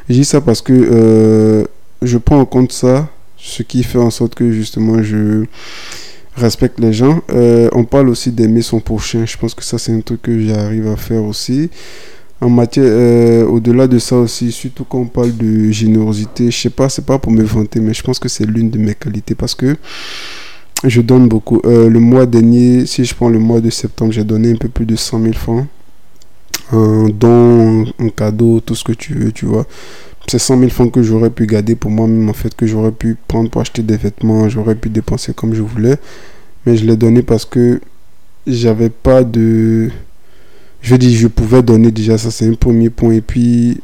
je 0.09 0.15
dis 0.15 0.25
ça 0.25 0.41
parce 0.41 0.63
que 0.63 0.73
euh, 0.73 1.65
je 2.03 2.19
prends 2.19 2.39
en 2.39 2.47
compte 2.47 2.71
ça, 2.71 3.09
ce 3.37 3.65
qui 3.65 3.83
fait 3.83 3.99
en 3.99 4.11
sorte 4.11 4.35
que, 4.37 4.53
justement, 4.53 5.03
je 5.03 5.45
respecte 6.37 6.81
les 6.81 6.93
gens. 6.93 7.21
Euh, 7.31 7.69
on 7.73 7.85
parle 7.85 8.09
aussi 8.09 8.31
d'aimer 8.31 8.63
son 8.63 8.81
prochain. 8.81 9.25
Je 9.27 9.37
pense 9.37 9.55
que 9.55 9.63
ça, 9.63 9.79
c'est 9.79 9.93
un 9.93 10.01
truc 10.01 10.23
que 10.23 10.41
j'arrive 10.41 10.89
à 10.89 10.97
faire 10.97 11.23
aussi. 11.23 11.71
En 12.41 12.51
matière, 12.51 12.85
euh, 12.87 13.47
au-delà 13.47 13.87
de 13.87 13.99
ça 13.99 14.17
aussi, 14.17 14.51
surtout 14.51 14.85
quand 14.85 14.99
on 14.99 15.07
parle 15.07 15.37
de 15.37 15.71
générosité, 15.71 16.51
je 16.51 16.59
sais 16.59 16.71
pas, 16.71 16.89
c'est 16.89 17.07
pas 17.07 17.19
pour 17.19 17.31
me 17.31 17.45
vanter, 17.45 17.79
mais 17.79 17.95
je 17.95 18.03
pense 18.03 18.19
que 18.19 18.29
c'est 18.29 18.45
l'une 18.45 18.69
de 18.69 18.79
mes 18.79 18.95
qualités 18.95 19.37
parce 19.37 19.55
que 19.55 19.77
je 20.85 21.01
donne 21.01 21.29
beaucoup. 21.29 21.61
Euh, 21.65 21.89
le 21.89 22.01
mois 22.01 22.27
dernier, 22.27 22.87
si 22.87 23.05
je 23.05 23.15
prends 23.15 23.29
le 23.29 23.39
mois 23.39 23.61
de 23.61 23.71
septembre, 23.71 24.13
j'ai 24.13 24.25
donné 24.25 24.51
un 24.51 24.57
peu 24.57 24.69
plus 24.69 24.87
de 24.87 24.97
100 24.97 25.23
000 25.23 25.35
francs. 25.35 25.67
Un 26.73 27.09
don, 27.09 27.85
un 27.99 28.09
cadeau, 28.09 28.61
tout 28.61 28.75
ce 28.75 28.85
que 28.85 28.93
tu 28.93 29.15
veux, 29.15 29.33
tu 29.33 29.47
vois 29.47 29.67
c'est 30.29 30.39
100 30.39 30.59
000 30.59 30.71
francs 30.71 30.93
que 30.93 31.03
j'aurais 31.03 31.31
pu 31.31 31.47
garder 31.47 31.75
pour 31.75 31.91
moi-même, 31.91 32.29
en 32.29 32.33
fait, 32.33 32.55
que 32.55 32.67
j'aurais 32.67 32.93
pu 32.93 33.17
prendre 33.29 33.51
pour 33.51 33.61
acheter 33.61 33.83
des 33.83 33.97
vêtements, 33.97 34.49
j'aurais 34.49 34.75
pu 34.75 34.89
dépenser 34.89 35.35
comme 35.35 35.55
je 35.55 35.63
voulais. 35.63 35.97
Mais 36.65 36.77
je 36.77 36.85
l'ai 36.85 36.97
donné 36.97 37.23
parce 37.23 37.45
que 37.45 37.81
j'avais 38.47 38.91
pas 38.91 39.25
de. 39.25 39.91
Je 40.81 40.97
dis, 40.97 41.17
je 41.17 41.29
pouvais 41.29 41.63
donner 41.63 41.91
déjà, 41.91 42.19
ça 42.19 42.31
c'est 42.31 42.49
un 42.49 42.55
premier 42.55 42.91
point. 42.91 43.13
Et 43.13 43.21
puis, 43.21 43.81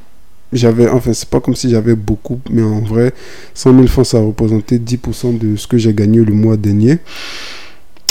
j'avais, 0.53 0.89
enfin, 0.89 1.13
c'est 1.13 1.29
pas 1.29 1.41
comme 1.41 1.57
si 1.57 1.71
j'avais 1.71 1.95
beaucoup, 1.95 2.41
mais 2.51 2.63
en 2.63 2.81
vrai, 2.81 3.13
100 3.55 3.75
000 3.75 3.87
francs, 3.89 4.07
ça 4.07 4.21
représentait 4.21 4.79
10% 4.79 5.39
de 5.39 5.57
ce 5.57 5.67
que 5.67 5.77
j'ai 5.77 5.93
gagné 5.93 6.25
le 6.25 6.33
mois 6.33 6.57
dernier. 6.57 6.99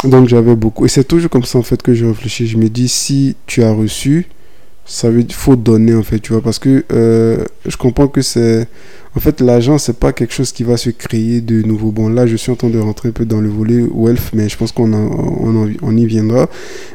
Donc, 0.03 0.27
j'avais 0.27 0.55
beaucoup. 0.55 0.85
Et 0.85 0.89
c'est 0.89 1.05
toujours 1.05 1.29
comme 1.29 1.45
ça, 1.45 1.57
en 1.57 1.63
fait, 1.63 1.81
que 1.81 1.93
je 1.93 2.05
réfléchis. 2.05 2.47
Je 2.47 2.57
me 2.57 2.69
dis, 2.69 2.87
si 2.87 3.35
tu 3.47 3.63
as 3.63 3.71
reçu, 3.71 4.27
ça 4.87 5.09
veut 5.09 5.25
faut 5.29 5.57
donner 5.57 5.93
en 5.93 6.01
fait 6.01 6.19
tu 6.19 6.31
vois 6.31 6.41
parce 6.41 6.59
que 6.59 6.85
euh, 6.93 7.43
je 7.65 7.75
comprends 7.75 8.07
que 8.07 8.21
c'est 8.21 8.67
en 9.15 9.19
fait 9.19 9.41
l'argent 9.41 9.77
c'est 9.77 9.99
pas 9.99 10.13
quelque 10.13 10.33
chose 10.33 10.53
qui 10.53 10.63
va 10.63 10.77
se 10.77 10.89
créer 10.89 11.41
de 11.41 11.61
nouveau. 11.61 11.91
Bon 11.91 12.07
là 12.07 12.25
je 12.25 12.37
suis 12.37 12.51
en 12.51 12.55
train 12.55 12.69
de 12.69 12.79
rentrer 12.79 13.09
un 13.09 13.11
peu 13.11 13.25
dans 13.25 13.41
le 13.41 13.49
volet 13.49 13.81
wealth 13.81 14.31
mais 14.33 14.47
je 14.47 14.57
pense 14.57 14.71
qu'on 14.71 14.93
on, 14.93 15.69
on, 15.81 15.97
y 15.97 16.05
viendra. 16.05 16.49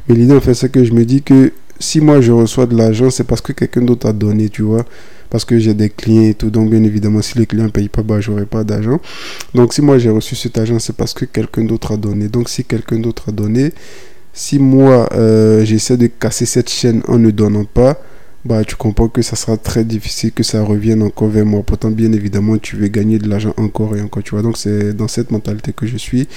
Mais 0.09 0.15
l'idée 0.15 0.35
en 0.35 0.41
fait 0.41 0.55
c'est 0.55 0.71
que 0.71 0.85
je 0.85 0.93
me 0.93 1.05
dis 1.05 1.23
que 1.23 1.53
si 1.79 2.01
moi 2.01 2.23
je 2.23 2.33
reçois 2.33 2.65
de 2.65 2.75
l'argent 2.75 3.11
c'est 3.11 3.25
parce 3.25 3.43
que 3.43 3.53
quelqu'un 3.53 3.83
d'autre 3.83 4.09
a 4.09 4.15
donné 4.15 4.49
tu 4.49 4.63
vois 4.63 4.87
parce 5.29 5.45
que 5.45 5.59
j'ai 5.59 5.75
des 5.75 5.91
clients 5.91 6.31
et 6.31 6.35
tout. 6.35 6.49
Donc 6.49 6.71
bien 6.71 6.83
évidemment 6.85 7.21
si 7.21 7.37
les 7.39 7.47
clients 7.47 7.65
ne 7.65 7.71
payent 7.71 7.91
pas 7.91 8.03
bah 8.03 8.21
j'aurai 8.23 8.47
pas 8.47 8.65
d'argent. 8.65 9.01
Donc 9.55 9.75
si 9.75 9.83
moi 9.83 9.99
j'ai 9.99 10.11
reçu 10.11 10.35
cet 10.35 10.57
argent 10.57 10.79
c'est 10.79 10.97
parce 10.97 11.13
que 11.13 11.27
quelqu'un 11.27 11.65
d'autre 11.65 11.93
a 11.93 11.97
donné. 11.99 12.29
Donc 12.29 12.49
si 12.49 12.65
quelqu'un 12.65 13.01
d'autre 13.01 13.25
a 13.29 13.33
donné 13.33 13.73
si 14.33 14.59
moi, 14.59 15.09
euh, 15.13 15.65
j'essaie 15.65 15.97
de 15.97 16.07
casser 16.07 16.47
cette 16.47 16.71
chaîne 16.71 17.03
en 17.09 17.19
ne 17.19 17.31
donnant 17.31 17.65
pas, 17.65 18.01
bah, 18.45 18.65
tu 18.65 18.77
comprends 18.77 19.09
que 19.09 19.23
ça 19.23 19.37
sera 19.37 19.57
très 19.57 19.85
difficile 19.85 20.33
que 20.33 20.43
ça 20.43 20.63
revienne 20.65 21.03
encore 21.03 21.29
vers 21.29 21.47
moi. 21.47 21.63
Pourtant, 21.63 21.91
bien 21.91 22.13
évidemment, 22.13 22.59
tu 22.59 22.77
veux 22.77 22.89
gagner 22.89 23.19
de 23.19 23.29
l'argent 23.29 23.55
encore 23.57 23.97
et 23.97 24.01
encore, 24.01 24.23
tu 24.23 24.31
vois. 24.31 24.43
Donc, 24.43 24.57
c'est 24.57 24.95
dans 24.95 25.09
cette 25.09 25.31
mentalité 25.31 25.73
que 25.73 25.87
je 25.87 25.97
suis. 25.97 26.29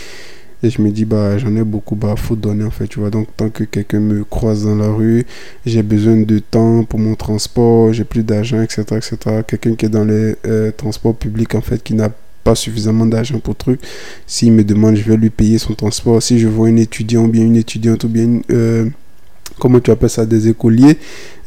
Et 0.61 0.69
je 0.69 0.81
me 0.81 0.91
dis, 0.91 1.05
bah, 1.05 1.37
j'en 1.37 1.55
ai 1.55 1.63
beaucoup, 1.63 1.95
bah, 1.95 2.15
faut 2.17 2.35
donner, 2.35 2.63
en 2.63 2.69
fait, 2.69 2.87
tu 2.87 2.99
vois. 2.99 3.09
Donc, 3.09 3.27
tant 3.35 3.49
que 3.49 3.63
quelqu'un 3.63 3.99
me 3.99 4.23
croise 4.23 4.65
dans 4.65 4.75
la 4.75 4.87
rue, 4.87 5.25
j'ai 5.65 5.83
besoin 5.83 6.17
de 6.17 6.39
temps 6.39 6.83
pour 6.83 6.99
mon 6.99 7.15
transport, 7.15 7.93
j'ai 7.93 8.03
plus 8.03 8.23
d'argent, 8.23 8.61
etc., 8.61 8.83
etc. 8.91 9.17
Quelqu'un 9.47 9.75
qui 9.75 9.85
est 9.85 9.89
dans 9.89 10.05
les 10.05 10.35
euh, 10.45 10.71
transports 10.71 11.15
publics, 11.15 11.55
en 11.55 11.61
fait, 11.61 11.81
qui 11.81 11.93
n'a 11.95 12.09
pas 12.45 12.55
suffisamment 12.55 13.07
d'argent 13.07 13.39
pour 13.39 13.55
truc. 13.55 13.81
S'il 14.27 14.53
me 14.53 14.63
demande, 14.63 14.95
je 14.95 15.03
vais 15.03 15.17
lui 15.17 15.31
payer 15.31 15.57
son 15.57 15.73
transport. 15.73 16.21
Si 16.21 16.39
je 16.39 16.47
vois 16.47 16.67
un 16.69 16.77
étudiant 16.77 17.27
bien 17.27 17.43
une 17.43 17.57
étudiante 17.57 18.03
ou 18.05 18.07
bien, 18.07 18.39
euh, 18.51 18.85
comment 19.59 19.79
tu 19.79 19.91
appelles 19.91 20.11
ça, 20.11 20.25
des 20.25 20.47
écoliers 20.47 20.97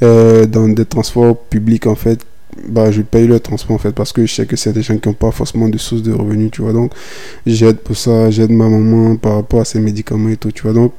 euh, 0.02 0.45
dans 0.45 0.69
des 0.69 0.85
transports 0.85 1.38
publics 1.38 1.87
en 1.87 1.95
fait, 1.95 2.21
bah, 2.67 2.90
je 2.90 3.02
paye 3.02 3.28
le 3.28 3.38
transport 3.38 3.76
en 3.76 3.78
fait 3.78 3.93
parce 3.93 4.12
que 4.12 4.26
je 4.26 4.35
sais 4.35 4.47
que 4.47 4.57
c'est 4.57 4.73
des 4.73 4.83
gens 4.83 4.99
qui 4.99 5.09
n'ont 5.09 5.14
pas 5.14 5.31
forcément 5.31 5.69
de 5.69 5.78
source 5.78 6.02
de 6.02 6.12
revenus, 6.12 6.50
tu 6.50 6.62
vois. 6.62 6.73
Donc, 6.73 6.93
j'aide 7.47 7.78
pour 7.78 7.97
ça, 7.97 8.31
j'aide 8.31 8.50
ma 8.50 8.69
maman 8.69 9.17
par 9.17 9.37
rapport 9.37 9.61
à 9.61 9.64
ses 9.64 9.78
médicaments 9.78 10.31
et 10.31 10.37
tout, 10.37 10.50
tu 10.50 10.62
vois. 10.64 10.73
Donc, 10.73 10.95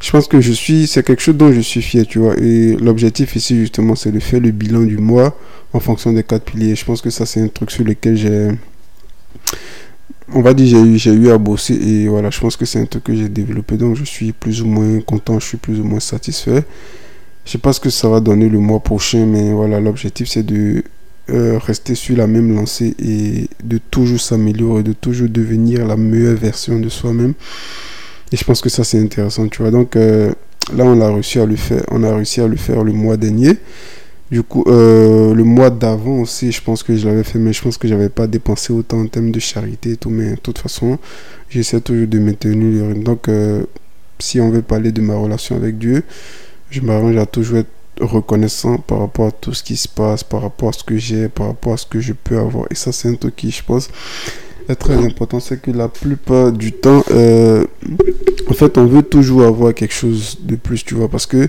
je 0.00 0.10
pense 0.10 0.26
que 0.28 0.40
je 0.40 0.52
suis, 0.52 0.86
c'est 0.86 1.04
quelque 1.04 1.20
chose 1.20 1.36
dont 1.36 1.52
je 1.52 1.60
suis 1.60 1.82
fier, 1.82 2.06
tu 2.06 2.20
vois. 2.20 2.36
Et 2.38 2.76
l'objectif 2.76 3.36
ici, 3.36 3.56
justement, 3.58 3.94
c'est 3.96 4.12
de 4.12 4.20
faire 4.20 4.40
le 4.40 4.50
bilan 4.50 4.80
du 4.80 4.96
mois 4.96 5.36
en 5.74 5.80
fonction 5.80 6.12
des 6.12 6.22
quatre 6.22 6.44
piliers. 6.44 6.74
Je 6.74 6.84
pense 6.86 7.02
que 7.02 7.10
ça, 7.10 7.26
c'est 7.26 7.42
un 7.42 7.48
truc 7.48 7.70
sur 7.70 7.84
lequel 7.84 8.16
j'ai 8.16 8.48
on 10.32 10.40
va 10.40 10.54
dire 10.54 10.66
j'ai 10.66 10.80
eu, 10.80 10.98
j'ai 10.98 11.12
eu 11.12 11.30
à 11.30 11.38
bosser 11.38 11.74
et 11.74 12.08
voilà, 12.08 12.30
je 12.30 12.40
pense 12.40 12.56
que 12.56 12.64
c'est 12.64 12.80
un 12.80 12.86
truc 12.86 13.04
que 13.04 13.14
j'ai 13.14 13.28
développé 13.28 13.76
donc 13.76 13.96
je 13.96 14.04
suis 14.04 14.32
plus 14.32 14.62
ou 14.62 14.66
moins 14.66 15.00
content, 15.00 15.38
je 15.38 15.46
suis 15.46 15.58
plus 15.58 15.80
ou 15.80 15.84
moins 15.84 16.00
satisfait. 16.00 16.64
Je 17.44 17.52
sais 17.52 17.58
pas 17.58 17.74
ce 17.74 17.80
que 17.80 17.90
ça 17.90 18.08
va 18.08 18.20
donner 18.20 18.48
le 18.48 18.58
mois 18.58 18.80
prochain, 18.80 19.26
mais 19.26 19.52
voilà, 19.52 19.78
l'objectif 19.78 20.28
c'est 20.28 20.42
de 20.42 20.82
euh, 21.30 21.58
rester 21.58 21.94
sur 21.94 22.16
la 22.16 22.26
même 22.26 22.54
lancée 22.54 22.94
et 22.98 23.48
de 23.62 23.78
toujours 23.78 24.20
s'améliorer, 24.20 24.82
de 24.82 24.92
toujours 24.92 25.28
devenir 25.28 25.86
la 25.86 25.96
meilleure 25.96 26.36
version 26.36 26.78
de 26.78 26.88
soi-même. 26.88 27.34
Et 28.32 28.36
je 28.36 28.44
pense 28.44 28.60
que 28.60 28.68
ça 28.70 28.82
c'est 28.82 28.98
intéressant, 28.98 29.46
tu 29.48 29.62
vois. 29.62 29.70
Donc 29.70 29.96
euh, 29.96 30.32
là 30.74 30.84
on 30.84 31.00
a 31.00 31.12
réussi 31.12 31.38
à 31.38 31.46
le 31.46 31.56
faire, 31.56 31.82
on 31.90 32.02
a 32.02 32.14
réussi 32.14 32.40
à 32.40 32.46
le 32.46 32.56
faire 32.56 32.82
le 32.82 32.92
mois 32.92 33.16
dernier. 33.16 33.56
Du 34.34 34.42
coup, 34.42 34.64
euh, 34.66 35.32
le 35.32 35.44
mois 35.44 35.70
d'avant 35.70 36.22
aussi, 36.22 36.50
je 36.50 36.60
pense 36.60 36.82
que 36.82 36.96
je 36.96 37.06
l'avais 37.06 37.22
fait, 37.22 37.38
mais 37.38 37.52
je 37.52 37.62
pense 37.62 37.78
que 37.78 37.86
j'avais 37.86 38.08
pas 38.08 38.26
dépensé 38.26 38.72
autant 38.72 38.98
en 38.98 39.06
termes 39.06 39.30
de 39.30 39.38
charité 39.38 39.92
et 39.92 39.96
tout. 39.96 40.10
Mais 40.10 40.32
de 40.32 40.40
toute 40.40 40.58
façon, 40.58 40.98
j'essaie 41.48 41.80
toujours 41.80 42.08
de 42.08 42.18
maintenir 42.18 42.56
le 42.56 42.88
rythme. 42.88 43.04
Donc, 43.04 43.28
euh, 43.28 43.62
si 44.18 44.40
on 44.40 44.50
veut 44.50 44.62
parler 44.62 44.90
de 44.90 45.00
ma 45.00 45.14
relation 45.14 45.54
avec 45.54 45.78
Dieu, 45.78 46.02
je 46.68 46.80
m'arrange 46.80 47.16
à 47.16 47.26
toujours 47.26 47.58
être 47.58 47.70
reconnaissant 48.00 48.78
par 48.78 48.98
rapport 48.98 49.28
à 49.28 49.30
tout 49.30 49.54
ce 49.54 49.62
qui 49.62 49.76
se 49.76 49.86
passe, 49.86 50.24
par 50.24 50.42
rapport 50.42 50.70
à 50.70 50.72
ce 50.72 50.82
que 50.82 50.96
j'ai, 50.96 51.28
par 51.28 51.46
rapport 51.46 51.74
à 51.74 51.76
ce 51.76 51.86
que 51.86 52.00
je 52.00 52.12
peux 52.12 52.36
avoir. 52.36 52.66
Et 52.72 52.74
ça, 52.74 52.90
c'est 52.90 53.08
un 53.08 53.14
truc 53.14 53.36
qui, 53.36 53.52
je 53.52 53.62
pense, 53.62 53.88
est 54.68 54.74
très 54.74 54.96
important. 54.96 55.38
C'est 55.38 55.62
que 55.62 55.70
la 55.70 55.86
plupart 55.86 56.50
du 56.50 56.72
temps, 56.72 57.04
euh, 57.12 57.64
en 58.50 58.54
fait, 58.54 58.78
on 58.78 58.86
veut 58.86 59.04
toujours 59.04 59.44
avoir 59.44 59.72
quelque 59.74 59.94
chose 59.94 60.38
de 60.42 60.56
plus, 60.56 60.84
tu 60.84 60.96
vois, 60.96 61.08
parce 61.08 61.26
que 61.26 61.48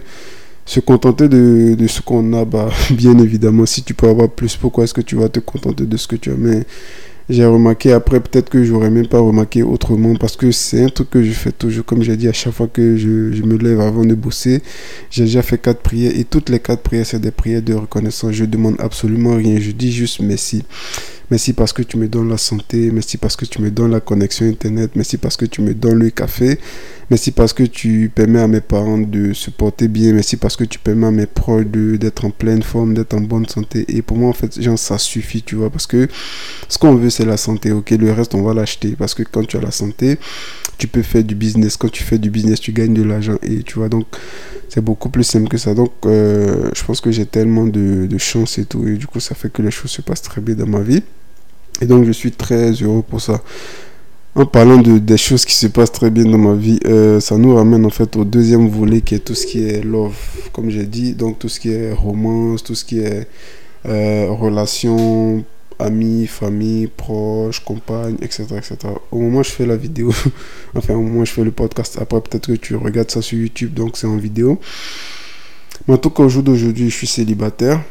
se 0.65 0.79
contenter 0.79 1.29
de, 1.29 1.87
ce 1.87 2.01
qu'on 2.01 2.33
a, 2.33 2.43
bah, 2.43 2.69
bien 2.91 3.17
évidemment, 3.19 3.65
si 3.65 3.83
tu 3.83 3.93
peux 3.93 4.07
avoir 4.07 4.29
plus, 4.29 4.55
pourquoi 4.57 4.83
est-ce 4.83 4.93
que 4.93 5.01
tu 5.01 5.15
vas 5.15 5.29
te 5.29 5.39
contenter 5.39 5.85
de 5.85 5.97
ce 5.97 6.07
que 6.07 6.15
tu 6.15 6.31
as? 6.31 6.35
Mais 6.35 6.63
j'ai 7.27 7.45
remarqué 7.45 7.91
après, 7.91 8.19
peut-être 8.19 8.49
que 8.49 8.63
j'aurais 8.63 8.91
même 8.91 9.07
pas 9.07 9.19
remarqué 9.19 9.63
autrement 9.63 10.15
parce 10.15 10.35
que 10.35 10.51
c'est 10.51 10.83
un 10.83 10.89
truc 10.89 11.09
que 11.09 11.23
je 11.23 11.31
fais 11.31 11.51
toujours, 11.51 11.83
comme 11.85 12.03
j'ai 12.03 12.17
dit, 12.17 12.27
à 12.27 12.33
chaque 12.33 12.53
fois 12.53 12.67
que 12.67 12.97
je, 12.97 13.07
me 13.07 13.57
lève 13.57 13.79
avant 13.79 14.05
de 14.05 14.13
bosser, 14.13 14.61
j'ai 15.09 15.23
déjà 15.23 15.41
fait 15.41 15.57
quatre 15.57 15.81
prières 15.81 16.13
et 16.15 16.23
toutes 16.23 16.49
les 16.49 16.59
quatre 16.59 16.81
prières, 16.81 17.05
c'est 17.05 17.19
des 17.19 17.31
prières 17.31 17.63
de 17.63 17.73
reconnaissance. 17.73 18.33
Je 18.33 18.45
demande 18.45 18.75
absolument 18.79 19.35
rien, 19.35 19.59
je 19.59 19.71
dis 19.71 19.91
juste 19.91 20.19
merci. 20.19 20.63
Merci 21.31 21.53
parce 21.53 21.73
que 21.73 21.81
tu 21.81 21.97
me 21.97 22.07
donnes 22.07 22.29
la 22.29 22.37
santé. 22.37 22.91
Merci 22.91 23.17
parce 23.17 23.35
que 23.35 23.45
tu 23.45 23.59
me 23.59 23.71
donnes 23.71 23.91
la 23.91 23.99
connexion 23.99 24.45
Internet. 24.45 24.91
Merci 24.95 25.17
parce 25.17 25.35
que 25.35 25.45
tu 25.45 25.61
me 25.61 25.73
donnes 25.73 25.97
le 25.97 26.11
café. 26.11 26.59
Merci 27.09 27.31
parce 27.31 27.51
que 27.51 27.63
tu 27.63 28.11
permets 28.13 28.41
à 28.41 28.47
mes 28.47 28.61
parents 28.61 28.99
de 28.99 29.33
se 29.33 29.49
porter 29.49 29.87
bien. 29.87 30.13
Merci 30.13 30.37
parce 30.37 30.55
que 30.55 30.63
tu 30.63 30.77
permets 30.77 31.07
à 31.07 31.11
mes 31.11 31.25
proches 31.25 31.65
d'être 31.65 32.25
en 32.25 32.29
pleine 32.29 32.61
forme, 32.61 32.93
d'être 32.93 33.15
en 33.15 33.21
bonne 33.21 33.47
santé. 33.47 33.85
Et 33.87 34.03
pour 34.03 34.17
moi, 34.17 34.29
en 34.29 34.33
fait, 34.33 34.61
genre, 34.61 34.77
ça 34.77 34.99
suffit, 34.99 35.41
tu 35.41 35.55
vois. 35.55 35.71
Parce 35.71 35.87
que 35.87 36.07
ce 36.69 36.77
qu'on 36.77 36.93
veut, 36.93 37.09
c'est 37.09 37.25
la 37.25 37.37
santé. 37.37 37.71
Ok, 37.71 37.89
le 37.89 38.11
reste, 38.11 38.35
on 38.35 38.43
va 38.43 38.53
l'acheter. 38.53 38.95
Parce 38.95 39.15
que 39.15 39.23
quand 39.23 39.47
tu 39.47 39.57
as 39.57 39.61
la 39.61 39.71
santé, 39.71 40.19
tu 40.77 40.87
peux 40.87 41.01
faire 41.01 41.23
du 41.23 41.33
business. 41.33 41.75
Quand 41.75 41.89
tu 41.89 42.03
fais 42.03 42.19
du 42.19 42.29
business, 42.29 42.59
tu 42.59 42.71
gagnes 42.71 42.93
de 42.93 43.03
l'argent. 43.03 43.37
Et 43.41 43.63
tu 43.63 43.79
vois, 43.79 43.89
donc, 43.89 44.05
c'est 44.69 44.81
beaucoup 44.81 45.09
plus 45.09 45.23
simple 45.23 45.47
que 45.47 45.57
ça. 45.57 45.73
Donc, 45.73 45.91
euh, 46.05 46.69
je 46.75 46.83
pense 46.83 47.01
que 47.01 47.09
j'ai 47.09 47.25
tellement 47.25 47.65
de, 47.65 48.05
de 48.05 48.17
chance 48.19 48.59
et 48.59 48.65
tout. 48.65 48.87
Et 48.87 48.95
du 48.97 49.07
coup, 49.07 49.19
ça 49.19 49.33
fait 49.33 49.51
que 49.51 49.63
les 49.63 49.71
choses 49.71 49.89
se 49.89 50.03
passent 50.03 50.21
très 50.21 50.41
bien 50.41 50.53
dans 50.53 50.67
ma 50.67 50.81
vie. 50.81 51.01
Et 51.81 51.85
donc, 51.85 52.05
je 52.05 52.11
suis 52.11 52.31
très 52.31 52.71
heureux 52.71 53.03
pour 53.07 53.21
ça. 53.21 53.41
En 54.35 54.45
parlant 54.45 54.77
de, 54.77 54.97
des 54.97 55.15
choses 55.17 55.45
qui 55.45 55.55
se 55.55 55.67
passent 55.67 55.93
très 55.93 56.09
bien 56.09 56.25
dans 56.25 56.37
ma 56.37 56.55
vie, 56.55 56.77
euh, 56.85 57.21
ça 57.21 57.37
nous 57.37 57.55
ramène 57.55 57.85
en 57.85 57.89
fait 57.89 58.17
au 58.17 58.25
deuxième 58.25 58.67
volet 58.67 58.99
qui 58.99 59.15
est 59.15 59.19
tout 59.19 59.33
ce 59.33 59.45
qui 59.45 59.63
est 59.63 59.81
love, 59.81 60.17
comme 60.51 60.69
j'ai 60.69 60.85
dit, 60.85 61.13
donc 61.13 61.39
tout 61.39 61.47
ce 61.47 61.57
qui 61.57 61.71
est 61.71 61.93
romance, 61.93 62.61
tout 62.61 62.75
ce 62.75 62.83
qui 62.83 62.99
est 62.99 63.29
euh, 63.85 64.27
relations, 64.29 65.45
amis, 65.79 66.27
famille, 66.27 66.87
proches, 66.87 67.61
compagne, 67.63 68.17
etc., 68.21 68.43
etc. 68.57 68.77
Au 69.09 69.19
moment 69.19 69.39
où 69.39 69.43
je 69.43 69.51
fais 69.51 69.65
la 69.65 69.77
vidéo, 69.77 70.13
enfin 70.75 70.95
au 70.95 71.01
moment 71.01 71.21
où 71.21 71.25
je 71.25 71.31
fais 71.31 71.43
le 71.45 71.51
podcast, 71.51 71.97
après 72.01 72.19
peut-être 72.19 72.47
que 72.47 72.57
tu 72.57 72.75
regardes 72.75 73.11
ça 73.11 73.21
sur 73.21 73.37
YouTube, 73.37 73.73
donc 73.73 73.95
c'est 73.95 74.07
en 74.07 74.17
vidéo. 74.17 74.59
Mais 75.87 75.93
en 75.93 75.97
tout 75.97 76.09
cas, 76.09 76.23
au 76.23 76.29
jour 76.29 76.43
d'aujourd'hui, 76.43 76.89
je 76.89 76.95
suis 76.95 77.07
célibataire. 77.07 77.81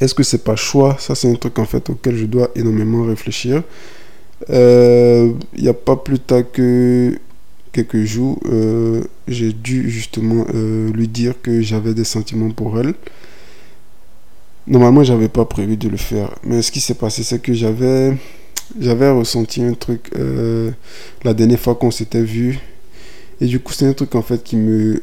Est-ce 0.00 0.14
que 0.14 0.22
c'est 0.22 0.44
pas 0.44 0.56
choix? 0.56 0.96
Ça, 0.98 1.14
c'est 1.14 1.30
un 1.30 1.34
truc 1.34 1.58
en 1.58 1.64
fait 1.64 1.90
auquel 1.90 2.16
je 2.16 2.26
dois 2.26 2.50
énormément 2.54 3.04
réfléchir. 3.04 3.62
Euh, 4.50 5.32
il 5.56 5.62
n'y 5.62 5.68
a 5.68 5.74
pas 5.74 5.96
plus 5.96 6.20
tard 6.20 6.42
que 6.52 7.18
quelques 7.72 8.04
jours, 8.04 8.38
euh, 8.46 9.02
j'ai 9.26 9.52
dû 9.52 9.90
justement 9.90 10.46
euh, 10.54 10.90
lui 10.92 11.08
dire 11.08 11.34
que 11.42 11.60
j'avais 11.60 11.94
des 11.94 12.04
sentiments 12.04 12.50
pour 12.50 12.78
elle. 12.78 12.94
Normalement, 14.66 15.02
j'avais 15.02 15.28
pas 15.28 15.44
prévu 15.44 15.76
de 15.76 15.88
le 15.88 15.96
faire, 15.96 16.34
mais 16.44 16.60
ce 16.62 16.70
qui 16.70 16.80
s'est 16.80 16.94
passé, 16.94 17.22
c'est 17.22 17.40
que 17.40 17.54
j'avais 17.54 18.16
j'avais 18.78 19.10
ressenti 19.10 19.62
un 19.62 19.72
truc 19.72 20.10
la 21.24 21.32
dernière 21.32 21.58
fois 21.58 21.74
qu'on 21.74 21.90
s'était 21.90 22.22
vu, 22.22 22.60
et 23.40 23.46
du 23.46 23.60
coup, 23.60 23.72
c'est 23.72 23.86
un 23.86 23.94
truc 23.94 24.14
en 24.14 24.20
fait 24.20 24.42
qui 24.44 24.56
me 24.56 25.00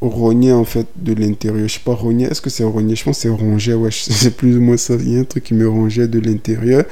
rogner 0.00 0.52
en 0.52 0.64
fait 0.64 0.86
de 0.96 1.12
l'intérieur. 1.14 1.68
Je 1.68 1.74
sais 1.74 1.80
pas, 1.84 1.94
rogner, 1.94 2.26
est-ce 2.26 2.40
que 2.40 2.50
c'est 2.50 2.64
rogner 2.64 2.94
Je 2.96 3.04
pense 3.04 3.16
que 3.16 3.22
c'est 3.22 3.28
ronger, 3.28 3.74
ouais, 3.74 3.90
c'est 3.92 4.36
plus 4.36 4.56
ou 4.56 4.60
moins 4.60 4.76
ça. 4.76 4.94
Il 4.94 5.12
y 5.12 5.16
a 5.16 5.20
un 5.20 5.24
truc 5.24 5.44
qui 5.44 5.54
me 5.54 5.68
rongeait 5.68 6.08
de 6.08 6.18
l'intérieur. 6.18 6.84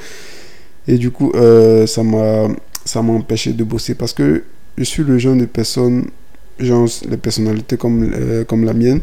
Et 0.87 0.97
du 0.97 1.11
coup, 1.11 1.31
euh, 1.35 1.85
ça 1.87 2.03
m'a 2.03 2.47
ça 2.85 3.01
m'a 3.01 3.13
empêché 3.13 3.53
de 3.53 3.63
bosser 3.63 3.93
parce 3.93 4.13
que 4.13 4.43
je 4.77 4.83
suis 4.83 5.03
le 5.03 5.19
genre 5.19 5.35
de 5.35 5.45
personne, 5.45 6.07
genre 6.59 6.87
les 7.07 7.17
personnalités 7.17 7.77
comme, 7.77 8.11
euh, 8.15 8.43
comme 8.43 8.65
la 8.65 8.73
mienne, 8.73 9.01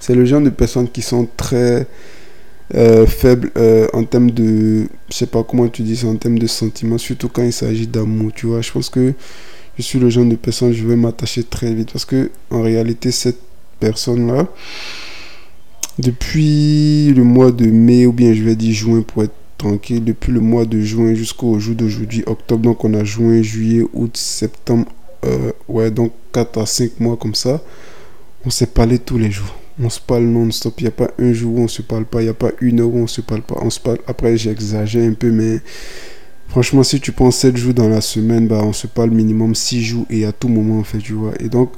c'est 0.00 0.14
le 0.14 0.24
genre 0.26 0.42
de 0.42 0.50
personnes 0.50 0.88
qui 0.88 1.00
sont 1.00 1.26
très 1.36 1.86
euh, 2.74 3.06
faibles 3.06 3.50
en 3.94 4.04
termes 4.04 4.30
de, 4.30 4.86
je 5.10 5.16
sais 5.16 5.26
pas 5.26 5.42
comment 5.42 5.68
tu 5.68 5.82
dis 5.82 6.04
en 6.04 6.16
termes 6.16 6.38
de 6.38 6.46
sentiments, 6.46 6.98
surtout 6.98 7.28
quand 7.28 7.42
il 7.42 7.52
s'agit 7.52 7.86
d'amour, 7.86 8.32
tu 8.34 8.46
vois. 8.46 8.60
Je 8.60 8.70
pense 8.70 8.90
que 8.90 9.14
je 9.78 9.82
suis 9.84 9.98
le 10.00 10.10
genre 10.10 10.24
de 10.24 10.34
personne, 10.34 10.72
je 10.72 10.84
vais 10.84 10.96
m'attacher 10.96 11.44
très 11.44 11.72
vite 11.72 11.92
parce 11.92 12.04
que 12.04 12.30
en 12.50 12.62
réalité, 12.62 13.12
cette 13.12 13.38
personne-là, 13.78 14.48
depuis 15.98 17.12
le 17.14 17.22
mois 17.22 17.52
de 17.52 17.66
mai 17.66 18.04
ou 18.04 18.12
bien 18.12 18.34
je 18.34 18.42
vais 18.42 18.56
dire 18.56 18.74
juin 18.74 19.02
pour 19.02 19.22
être 19.22 19.34
tranquille, 19.56 20.04
depuis 20.04 20.32
le 20.32 20.40
mois 20.40 20.64
de 20.64 20.80
juin 20.80 21.14
jusqu'au 21.14 21.58
jour 21.60 21.76
d'aujourd'hui, 21.76 22.24
octobre, 22.26 22.62
donc 22.62 22.84
on 22.84 22.92
a 22.94 23.04
juin, 23.04 23.40
juillet, 23.40 23.84
août, 23.92 24.16
septembre, 24.16 24.86
euh, 25.24 25.52
ouais, 25.68 25.92
donc 25.92 26.12
4 26.32 26.60
à 26.60 26.66
5 26.66 26.98
mois 26.98 27.16
comme 27.16 27.36
ça, 27.36 27.62
on 28.44 28.50
s'est 28.50 28.66
parlé 28.66 28.98
tous 28.98 29.18
les 29.18 29.30
jours. 29.30 29.54
On 29.80 29.90
se 29.90 30.00
parle 30.00 30.24
non-stop. 30.24 30.74
Il 30.80 30.84
n'y 30.84 30.88
a 30.88 30.92
pas 30.92 31.10
un 31.20 31.32
jour 31.32 31.54
où 31.54 31.60
on 31.60 31.68
se 31.68 31.82
parle 31.82 32.04
pas. 32.04 32.20
Il 32.20 32.24
n'y 32.24 32.30
a 32.30 32.34
pas 32.34 32.50
une 32.60 32.80
heure 32.80 32.88
où 32.88 32.98
on 32.98 33.06
se 33.06 33.20
parle 33.20 33.42
pas. 33.42 33.54
On 33.62 33.70
se 33.70 33.78
parle. 33.78 33.98
Après, 34.08 34.36
j'exagère 34.36 35.08
un 35.08 35.12
peu, 35.12 35.30
mais 35.30 35.60
Franchement, 36.48 36.82
si 36.82 36.98
tu 36.98 37.12
prends 37.12 37.30
7 37.30 37.56
jours 37.58 37.74
dans 37.74 37.90
la 37.90 38.00
semaine, 38.00 38.48
bah, 38.48 38.62
on 38.64 38.72
se 38.72 38.86
parle 38.86 39.10
minimum 39.10 39.54
6 39.54 39.82
jours 39.82 40.06
et 40.08 40.24
à 40.24 40.32
tout 40.32 40.48
moment, 40.48 40.78
en 40.78 40.84
fait, 40.84 40.98
tu 40.98 41.12
vois. 41.12 41.32
Et 41.40 41.48
donc, 41.48 41.72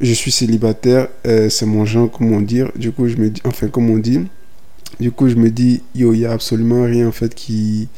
je 0.00 0.12
suis 0.12 0.30
célibataire, 0.30 1.08
euh, 1.26 1.48
c'est 1.48 1.66
mon 1.66 1.84
genre, 1.84 2.08
comment 2.10 2.40
dire. 2.40 2.70
Du 2.76 2.92
coup, 2.92 3.08
je 3.08 3.16
me 3.16 3.28
dis, 3.28 3.42
enfin, 3.44 3.66
comme 3.66 3.90
on 3.90 3.98
dit, 3.98 4.20
du 5.00 5.10
coup, 5.10 5.28
je 5.28 5.34
me 5.34 5.50
dis, 5.50 5.82
yo, 5.96 6.12
il 6.14 6.20
n'y 6.20 6.26
a 6.26 6.32
absolument 6.32 6.84
rien, 6.84 7.08
en 7.08 7.12
fait, 7.12 7.34
qui. 7.34 7.88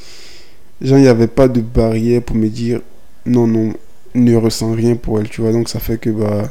Genre, 0.80 0.98
il 0.98 1.02
n'y 1.02 1.08
avait 1.08 1.26
pas 1.26 1.48
de 1.48 1.60
barrière 1.60 2.22
pour 2.22 2.36
me 2.36 2.48
dire, 2.48 2.80
non, 3.26 3.46
non, 3.46 3.74
ne 4.14 4.36
ressens 4.36 4.72
rien 4.72 4.96
pour 4.96 5.20
elle, 5.20 5.28
tu 5.28 5.42
vois. 5.42 5.52
Donc, 5.52 5.68
ça 5.68 5.80
fait 5.80 5.98
que, 5.98 6.10
bah, 6.10 6.50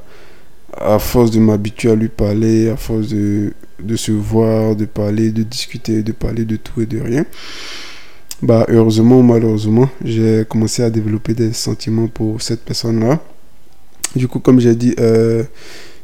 à 0.77 0.99
force 0.99 1.31
de 1.31 1.39
m'habituer 1.39 1.91
à 1.91 1.95
lui 1.95 2.09
parler, 2.09 2.69
à 2.69 2.77
force 2.77 3.07
de, 3.09 3.53
de 3.81 3.95
se 3.95 4.11
voir, 4.11 4.75
de 4.75 4.85
parler, 4.85 5.31
de 5.31 5.41
discuter, 5.43 6.03
de 6.03 6.11
parler 6.11 6.45
de 6.45 6.55
tout 6.55 6.81
et 6.81 6.85
de 6.85 6.99
rien 6.99 7.25
bah, 8.41 8.65
heureusement 8.69 9.19
ou 9.19 9.23
malheureusement, 9.23 9.89
j'ai 10.03 10.45
commencé 10.47 10.83
à 10.83 10.89
développer 10.89 11.33
des 11.33 11.53
sentiments 11.53 12.07
pour 12.07 12.41
cette 12.41 12.61
personne-là. 12.61 13.19
Du 14.15 14.27
coup, 14.27 14.39
comme 14.39 14.59
j'ai 14.59 14.75
dit, 14.75 14.95
euh, 14.99 15.43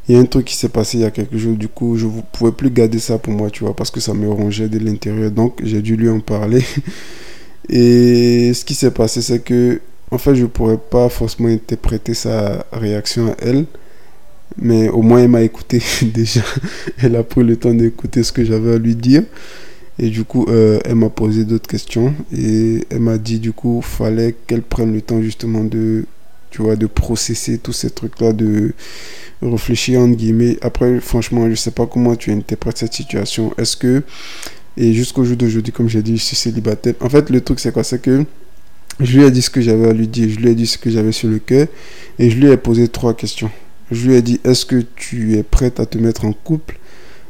il 0.08 0.16
y 0.16 0.18
a 0.18 0.22
un 0.22 0.26
truc 0.26 0.46
qui 0.46 0.56
s'est 0.56 0.70
passé 0.70 0.98
il 0.98 1.02
y 1.02 1.06
a 1.06 1.12
quelques 1.12 1.38
jours. 1.38 1.56
Du 1.56 1.68
coup, 1.68 1.96
je 1.96 2.08
ne 2.08 2.22
pouvais 2.32 2.52
plus 2.52 2.72
garder 2.72 2.98
ça 3.00 3.20
pour 3.20 3.34
moi, 3.34 3.50
tu 3.50 3.64
vois, 3.64 3.76
parce 3.76 3.92
que 3.92 4.00
ça 4.00 4.14
me 4.14 4.28
rongeait 4.28 4.68
de 4.68 4.80
l'intérieur. 4.80 5.32
Donc, 5.32 5.62
j'ai 5.64 5.82
dû 5.82 5.96
lui 5.96 6.10
en 6.10 6.20
parler. 6.20 6.64
Et 7.70 8.52
ce 8.54 8.66
qui 8.66 8.74
s'est 8.74 8.92
passé, 8.92 9.22
c'est 9.22 9.40
que, 9.40 9.80
en 10.10 10.18
fait, 10.18 10.34
je 10.34 10.42
ne 10.42 10.48
pourrais 10.48 10.80
pas 10.80 11.10
forcément 11.10 11.50
interpréter 11.50 12.16
sa 12.16 12.66
réaction 12.72 13.28
à 13.28 13.36
elle. 13.40 13.66
Mais 14.58 14.90
au 14.90 15.04
moins, 15.04 15.20
elle 15.20 15.30
m'a 15.30 15.44
écouté 15.44 15.82
déjà. 16.02 16.42
Elle 16.98 17.16
a 17.16 17.24
pris 17.24 17.44
le 17.44 17.56
temps 17.56 17.74
d'écouter 17.74 18.24
ce 18.24 18.32
que 18.32 18.44
j'avais 18.44 18.74
à 18.74 18.78
lui 18.80 18.96
dire. 18.96 19.24
Et 20.00 20.10
du 20.10 20.24
coup, 20.24 20.46
euh, 20.48 20.80
elle 20.86 20.96
m'a 20.96 21.10
posé 21.10 21.44
d'autres 21.44 21.68
questions 21.68 22.14
et 22.32 22.86
elle 22.90 23.02
m'a 23.02 23.18
dit 23.18 23.40
du 23.40 23.52
coup, 23.52 23.82
fallait 23.82 24.34
qu'elle 24.48 24.62
prenne 24.62 24.94
le 24.94 25.02
temps 25.02 25.22
justement 25.22 25.64
de, 25.66 26.06
tu 26.52 26.62
vois, 26.62 26.78
de 26.78 26.86
processer 26.88 27.58
tous 27.58 27.74
ces 27.74 27.90
trucs-là, 27.90 28.32
de 28.32 28.74
réfléchir 29.42 30.00
entre 30.00 30.16
guillemets. 30.16 30.58
Après, 30.62 31.02
franchement, 31.02 31.50
je 31.50 31.56
sais 31.56 31.72
pas 31.72 31.86
comment 31.86 32.16
tu 32.16 32.32
interprètes 32.32 32.78
cette 32.78 32.94
situation. 32.94 33.54
Est-ce 33.58 33.76
que, 33.76 34.04
et 34.78 34.94
jusqu'au 34.94 35.26
jour 35.26 35.36
d'aujourd'hui, 35.36 35.74
comme 35.74 35.90
j'ai 35.90 36.02
dit, 36.02 36.16
je 36.16 36.24
suis 36.24 36.38
célibataire. 36.38 36.94
En 37.02 37.10
fait, 37.10 37.30
le 37.30 37.42
truc, 37.42 37.60
c'est 37.60 37.74
quoi? 37.74 37.84
C'est 37.84 38.02
que 38.02 38.24
je 39.02 39.18
lui 39.18 39.26
ai 39.26 39.32
dit 39.32 39.42
ce 39.42 39.50
que 39.50 39.60
j'avais 39.60 39.90
à 39.90 39.94
lui 39.94 40.08
dire, 40.08 40.30
je 40.30 40.38
lui 40.38 40.50
ai 40.50 40.56
dit 40.56 40.68
ce 40.68 40.78
que 40.78 40.90
j'avais 40.90 41.12
sur 41.12 41.28
le 41.28 41.40
cœur 41.40 41.68
et 42.18 42.30
je 42.30 42.38
lui 42.38 42.50
ai 42.50 42.56
posé 42.56 42.88
trois 42.88 43.14
questions. 43.14 43.52
Je 43.92 44.08
lui 44.08 44.16
ai 44.16 44.22
dit, 44.22 44.40
est-ce 44.46 44.66
que 44.66 44.86
tu 44.96 45.36
es 45.36 45.44
prête 45.44 45.82
à 45.82 45.86
te 45.86 45.98
mettre 45.98 46.24
en 46.24 46.32
couple 46.32 46.79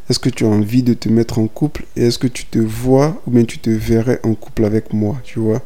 est-ce 0.09 0.19
que 0.19 0.29
tu 0.29 0.43
as 0.43 0.47
envie 0.47 0.83
de 0.83 0.93
te 0.93 1.07
mettre 1.09 1.39
en 1.39 1.47
couple 1.47 1.85
et 1.95 2.07
est-ce 2.07 2.17
que 2.17 2.27
tu 2.27 2.45
te 2.45 2.59
vois 2.59 3.21
ou 3.27 3.31
bien 3.31 3.43
tu 3.43 3.59
te 3.59 3.69
verrais 3.69 4.19
en 4.23 4.33
couple 4.33 4.65
avec 4.65 4.93
moi, 4.93 5.17
tu 5.23 5.39
vois? 5.39 5.61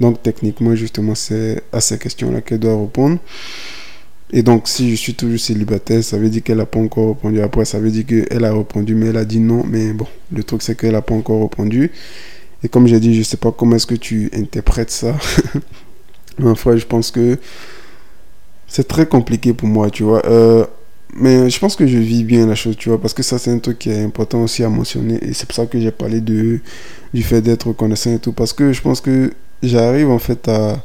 Donc 0.00 0.22
techniquement, 0.22 0.74
justement, 0.74 1.14
c'est 1.14 1.62
à 1.72 1.80
ces 1.80 1.98
questions-là 1.98 2.40
qu'elle 2.40 2.60
doit 2.60 2.78
répondre. 2.78 3.18
Et 4.30 4.42
donc, 4.42 4.68
si 4.68 4.90
je 4.90 4.96
suis 4.96 5.14
toujours 5.14 5.38
célibataire, 5.38 6.04
ça 6.04 6.18
veut 6.18 6.28
dire 6.28 6.42
qu'elle 6.42 6.58
n'a 6.58 6.66
pas 6.66 6.78
encore 6.78 7.08
répondu. 7.08 7.40
Après, 7.40 7.64
ça 7.64 7.78
veut 7.78 7.90
dire 7.90 8.04
qu'elle 8.04 8.44
a 8.44 8.52
répondu, 8.52 8.94
mais 8.94 9.06
elle 9.06 9.16
a 9.16 9.24
dit 9.24 9.40
non. 9.40 9.64
Mais 9.66 9.92
bon, 9.92 10.06
le 10.32 10.42
truc, 10.44 10.62
c'est 10.62 10.76
qu'elle 10.76 10.92
n'a 10.92 11.02
pas 11.02 11.14
encore 11.14 11.42
répondu. 11.42 11.90
Et 12.62 12.68
comme 12.68 12.86
j'ai 12.86 13.00
dit, 13.00 13.14
je 13.14 13.20
ne 13.20 13.24
sais 13.24 13.36
pas 13.38 13.52
comment 13.52 13.76
est-ce 13.76 13.86
que 13.86 13.94
tu 13.94 14.28
interprètes 14.34 14.90
ça. 14.90 15.16
mais 16.38 16.50
enfin, 16.50 16.76
je 16.76 16.84
pense 16.84 17.10
que 17.10 17.38
c'est 18.66 18.86
très 18.86 19.06
compliqué 19.06 19.54
pour 19.54 19.68
moi, 19.68 19.88
tu 19.90 20.02
vois. 20.02 20.24
Euh, 20.26 20.66
mais 21.14 21.50
je 21.50 21.58
pense 21.58 21.74
que 21.76 21.86
je 21.86 21.98
vis 21.98 22.24
bien 22.24 22.46
la 22.46 22.54
chose, 22.54 22.76
tu 22.76 22.88
vois, 22.90 23.00
parce 23.00 23.14
que 23.14 23.22
ça, 23.22 23.38
c'est 23.38 23.50
un 23.50 23.58
truc 23.58 23.78
qui 23.78 23.90
est 23.90 24.02
important 24.02 24.42
aussi 24.42 24.62
à 24.62 24.68
mentionner. 24.68 25.18
Et 25.22 25.32
c'est 25.34 25.46
pour 25.46 25.54
ça 25.56 25.66
que 25.66 25.80
j'ai 25.80 25.90
parlé 25.90 26.20
de, 26.20 26.60
du 27.14 27.22
fait 27.22 27.40
d'être 27.40 27.68
reconnaissant 27.68 28.14
et 28.14 28.18
tout. 28.18 28.32
Parce 28.32 28.52
que 28.52 28.72
je 28.72 28.80
pense 28.82 29.00
que 29.00 29.32
j'arrive 29.62 30.10
en 30.10 30.18
fait 30.18 30.46
à, 30.48 30.84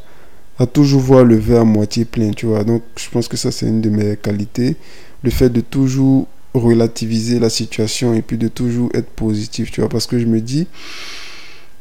à 0.60 0.65
toujours 0.68 1.01
voir 1.01 1.25
le 1.25 1.36
verre 1.36 1.62
à 1.62 1.65
moitié 1.65 2.06
plein, 2.06 2.32
tu 2.32 2.46
vois. 2.48 2.63
Donc, 2.63 2.84
je 2.98 3.10
pense 3.10 3.27
que 3.27 3.38
ça, 3.38 3.51
c'est 3.51 3.68
une 3.68 3.82
de 3.82 3.89
mes 3.89 4.18
qualités. 4.18 4.75
Le 5.24 5.30
fait 5.32 5.50
de 5.50 5.62
toujours 5.62 6.27
relativiser 6.53 7.39
la 7.39 7.50
situation 7.50 8.13
et 8.13 8.22
puis 8.22 8.38
de 8.38 8.48
toujours 8.48 8.89
être 8.94 9.10
positif, 9.10 9.72
tu 9.72 9.82
vois, 9.82 9.89
parce 9.89 10.08
que 10.08 10.20
je 10.20 10.25
me 10.25 10.39
dis, 10.42 10.68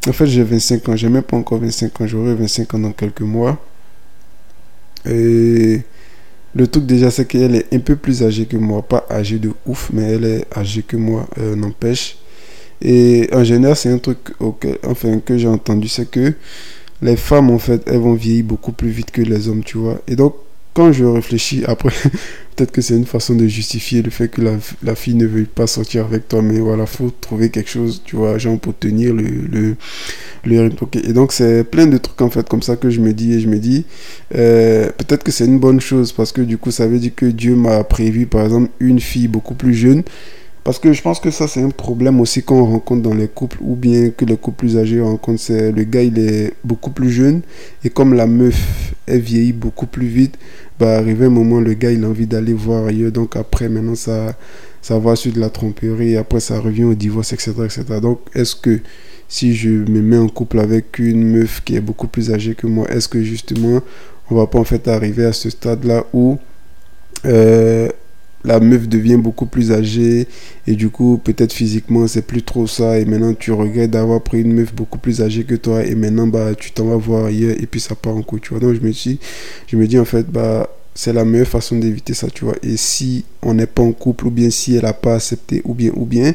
en 0.08 0.12
fait, 0.12 0.26
j'ai 0.26 0.42
25 0.42 0.88
ans, 0.88 0.96
j'ai 0.96 1.08
même 1.08 1.22
pas 1.22 1.36
encore 1.36 1.58
25 1.60 2.00
ans, 2.00 2.06
j'aurai 2.06 2.34
25 2.34 2.74
ans 2.74 2.78
dans 2.80 2.92
quelques 2.92 3.20
mois. 3.22 3.58
Et 5.08 5.82
le 6.54 6.66
truc 6.66 6.84
déjà, 6.84 7.10
c'est 7.10 7.26
qu'elle 7.26 7.54
est 7.54 7.72
un 7.72 7.78
peu 7.78 7.96
plus 7.96 8.22
âgée 8.22 8.46
que 8.46 8.56
moi, 8.56 8.82
pas 8.82 9.06
âgée 9.10 9.38
de 9.38 9.52
ouf, 9.66 9.90
mais 9.92 10.02
elle 10.02 10.24
est 10.24 10.46
âgée 10.56 10.82
que 10.82 10.96
moi, 10.96 11.26
euh, 11.38 11.56
n'empêche. 11.56 12.18
Et 12.82 13.28
en 13.32 13.44
général, 13.44 13.76
c'est 13.76 13.90
un 13.90 13.98
truc 13.98 14.18
enfin, 14.84 15.20
que 15.20 15.38
j'ai 15.38 15.48
entendu, 15.48 15.88
c'est 15.88 16.10
que 16.10 16.34
les 17.00 17.16
femmes, 17.16 17.50
en 17.50 17.58
fait, 17.58 17.82
elles 17.86 17.98
vont 17.98 18.14
vieillir 18.14 18.44
beaucoup 18.44 18.72
plus 18.72 18.90
vite 18.90 19.10
que 19.10 19.22
les 19.22 19.48
hommes, 19.48 19.64
tu 19.64 19.78
vois. 19.78 20.00
Et 20.08 20.16
donc, 20.16 20.34
quand 20.74 20.92
je 20.92 21.04
réfléchis, 21.04 21.64
après, 21.66 21.94
peut-être 22.54 22.72
que 22.72 22.80
c'est 22.80 22.96
une 22.96 23.06
façon 23.06 23.34
de 23.34 23.46
justifier 23.46 24.02
le 24.02 24.10
fait 24.10 24.28
que 24.28 24.42
la, 24.82 24.94
fille 24.94 25.14
ne 25.14 25.26
veuille 25.26 25.46
pas 25.46 25.66
sortir 25.66 26.04
avec 26.04 26.28
toi, 26.28 26.42
mais 26.42 26.60
voilà, 26.60 26.86
faut 26.86 27.10
trouver 27.20 27.50
quelque 27.50 27.70
chose, 27.70 28.02
tu 28.04 28.16
vois, 28.16 28.38
genre 28.38 28.58
pour 28.58 28.76
tenir 28.76 29.14
le, 29.14 29.24
le, 29.24 29.76
le 30.44 30.70
Et 31.04 31.12
donc, 31.12 31.32
c'est 31.32 31.64
plein 31.64 31.86
de 31.86 31.98
trucs, 31.98 32.20
en 32.20 32.30
fait, 32.30 32.48
comme 32.48 32.62
ça 32.62 32.76
que 32.76 32.90
je 32.90 33.00
me 33.00 33.12
dis, 33.12 33.34
et 33.34 33.40
je 33.40 33.48
me 33.48 33.58
dis, 33.58 33.84
euh, 34.34 34.86
peut-être 34.98 35.22
que 35.22 35.32
c'est 35.32 35.46
une 35.46 35.58
bonne 35.58 35.80
chose, 35.80 36.12
parce 36.12 36.32
que 36.32 36.42
du 36.42 36.58
coup, 36.58 36.70
ça 36.70 36.86
veut 36.86 36.98
dire 36.98 37.14
que 37.14 37.26
Dieu 37.26 37.56
m'a 37.56 37.84
prévu, 37.84 38.26
par 38.26 38.44
exemple, 38.44 38.70
une 38.80 39.00
fille 39.00 39.28
beaucoup 39.28 39.54
plus 39.54 39.74
jeune, 39.74 40.02
parce 40.64 40.78
que 40.78 40.92
je 40.92 41.02
pense 41.02 41.18
que 41.18 41.30
ça, 41.30 41.48
c'est 41.48 41.62
un 41.62 41.70
problème 41.70 42.20
aussi 42.20 42.42
qu'on 42.42 42.64
rencontre 42.64 43.02
dans 43.02 43.14
les 43.14 43.28
couples, 43.28 43.58
ou 43.60 43.74
bien 43.74 44.10
que 44.10 44.24
les 44.24 44.36
couples 44.36 44.58
plus 44.58 44.78
âgés 44.78 45.00
rencontrent. 45.00 45.40
C'est 45.40 45.72
le 45.72 45.82
gars, 45.84 46.02
il 46.02 46.18
est 46.18 46.52
beaucoup 46.62 46.90
plus 46.90 47.10
jeune, 47.10 47.42
et 47.84 47.90
comme 47.90 48.14
la 48.14 48.26
meuf, 48.26 48.94
elle 49.06 49.20
vieillit 49.20 49.52
beaucoup 49.52 49.86
plus 49.86 50.06
vite, 50.06 50.38
bah, 50.78 50.98
arriver 50.98 51.26
un 51.26 51.30
moment, 51.30 51.60
le 51.60 51.74
gars, 51.74 51.90
il 51.90 52.04
a 52.04 52.08
envie 52.08 52.26
d'aller 52.26 52.52
voir 52.52 52.86
ailleurs. 52.86 53.10
Donc 53.10 53.34
après, 53.36 53.68
maintenant, 53.68 53.96
ça, 53.96 54.36
ça 54.80 54.98
va 54.98 55.16
sur 55.16 55.32
de 55.32 55.40
la 55.40 55.50
tromperie, 55.50 56.16
après, 56.16 56.40
ça 56.40 56.60
revient 56.60 56.84
au 56.84 56.94
divorce, 56.94 57.32
etc. 57.32 57.52
etc. 57.64 57.84
Donc, 58.00 58.20
est-ce 58.34 58.54
que 58.54 58.80
si 59.28 59.56
je 59.56 59.70
me 59.70 60.00
mets 60.00 60.18
en 60.18 60.28
couple 60.28 60.60
avec 60.60 60.98
une 60.98 61.24
meuf 61.24 61.62
qui 61.64 61.74
est 61.74 61.80
beaucoup 61.80 62.06
plus 62.06 62.30
âgée 62.30 62.54
que 62.54 62.66
moi, 62.66 62.88
est-ce 62.90 63.08
que 63.08 63.22
justement, 63.22 63.80
on 64.30 64.36
va 64.36 64.46
pas 64.46 64.58
en 64.58 64.64
fait 64.64 64.86
arriver 64.88 65.24
à 65.24 65.32
ce 65.32 65.50
stade-là 65.50 66.04
où 66.12 66.38
euh, 67.24 67.88
la 68.44 68.60
meuf 68.60 68.88
devient 68.88 69.16
beaucoup 69.16 69.46
plus 69.46 69.72
âgée 69.72 70.26
et 70.66 70.74
du 70.74 70.90
coup 70.90 71.20
peut-être 71.22 71.52
physiquement 71.52 72.06
c'est 72.06 72.26
plus 72.26 72.42
trop 72.42 72.66
ça. 72.66 72.98
Et 72.98 73.04
maintenant 73.04 73.34
tu 73.34 73.52
regrettes 73.52 73.90
d'avoir 73.90 74.20
pris 74.20 74.40
une 74.40 74.52
meuf 74.52 74.74
beaucoup 74.74 74.98
plus 74.98 75.22
âgée 75.22 75.44
que 75.44 75.54
toi. 75.54 75.84
Et 75.84 75.94
maintenant 75.94 76.26
bah 76.26 76.54
tu 76.54 76.72
t'en 76.72 76.86
vas 76.86 76.96
voir 76.96 77.26
ailleurs 77.26 77.56
et 77.60 77.66
puis 77.66 77.80
ça 77.80 77.94
part 77.94 78.16
en 78.16 78.22
coup 78.22 78.38
tu 78.38 78.50
vois. 78.50 78.60
Donc 78.60 78.74
je 78.74 78.80
me 78.80 78.90
dis 78.90 79.18
je 79.68 79.76
me 79.76 79.86
dis 79.86 79.98
en 79.98 80.04
fait 80.04 80.26
bah 80.28 80.68
c'est 80.94 81.12
la 81.12 81.24
meilleure 81.24 81.48
façon 81.48 81.78
d'éviter 81.78 82.14
ça 82.14 82.28
tu 82.28 82.44
vois. 82.44 82.56
Et 82.62 82.76
si 82.76 83.24
on 83.42 83.54
n'est 83.54 83.66
pas 83.66 83.82
en 83.82 83.92
couple 83.92 84.26
ou 84.26 84.30
bien 84.30 84.50
si 84.50 84.76
elle 84.76 84.86
a 84.86 84.92
pas 84.92 85.14
accepté 85.14 85.62
ou 85.64 85.74
bien 85.74 85.92
ou 85.94 86.04
bien 86.04 86.34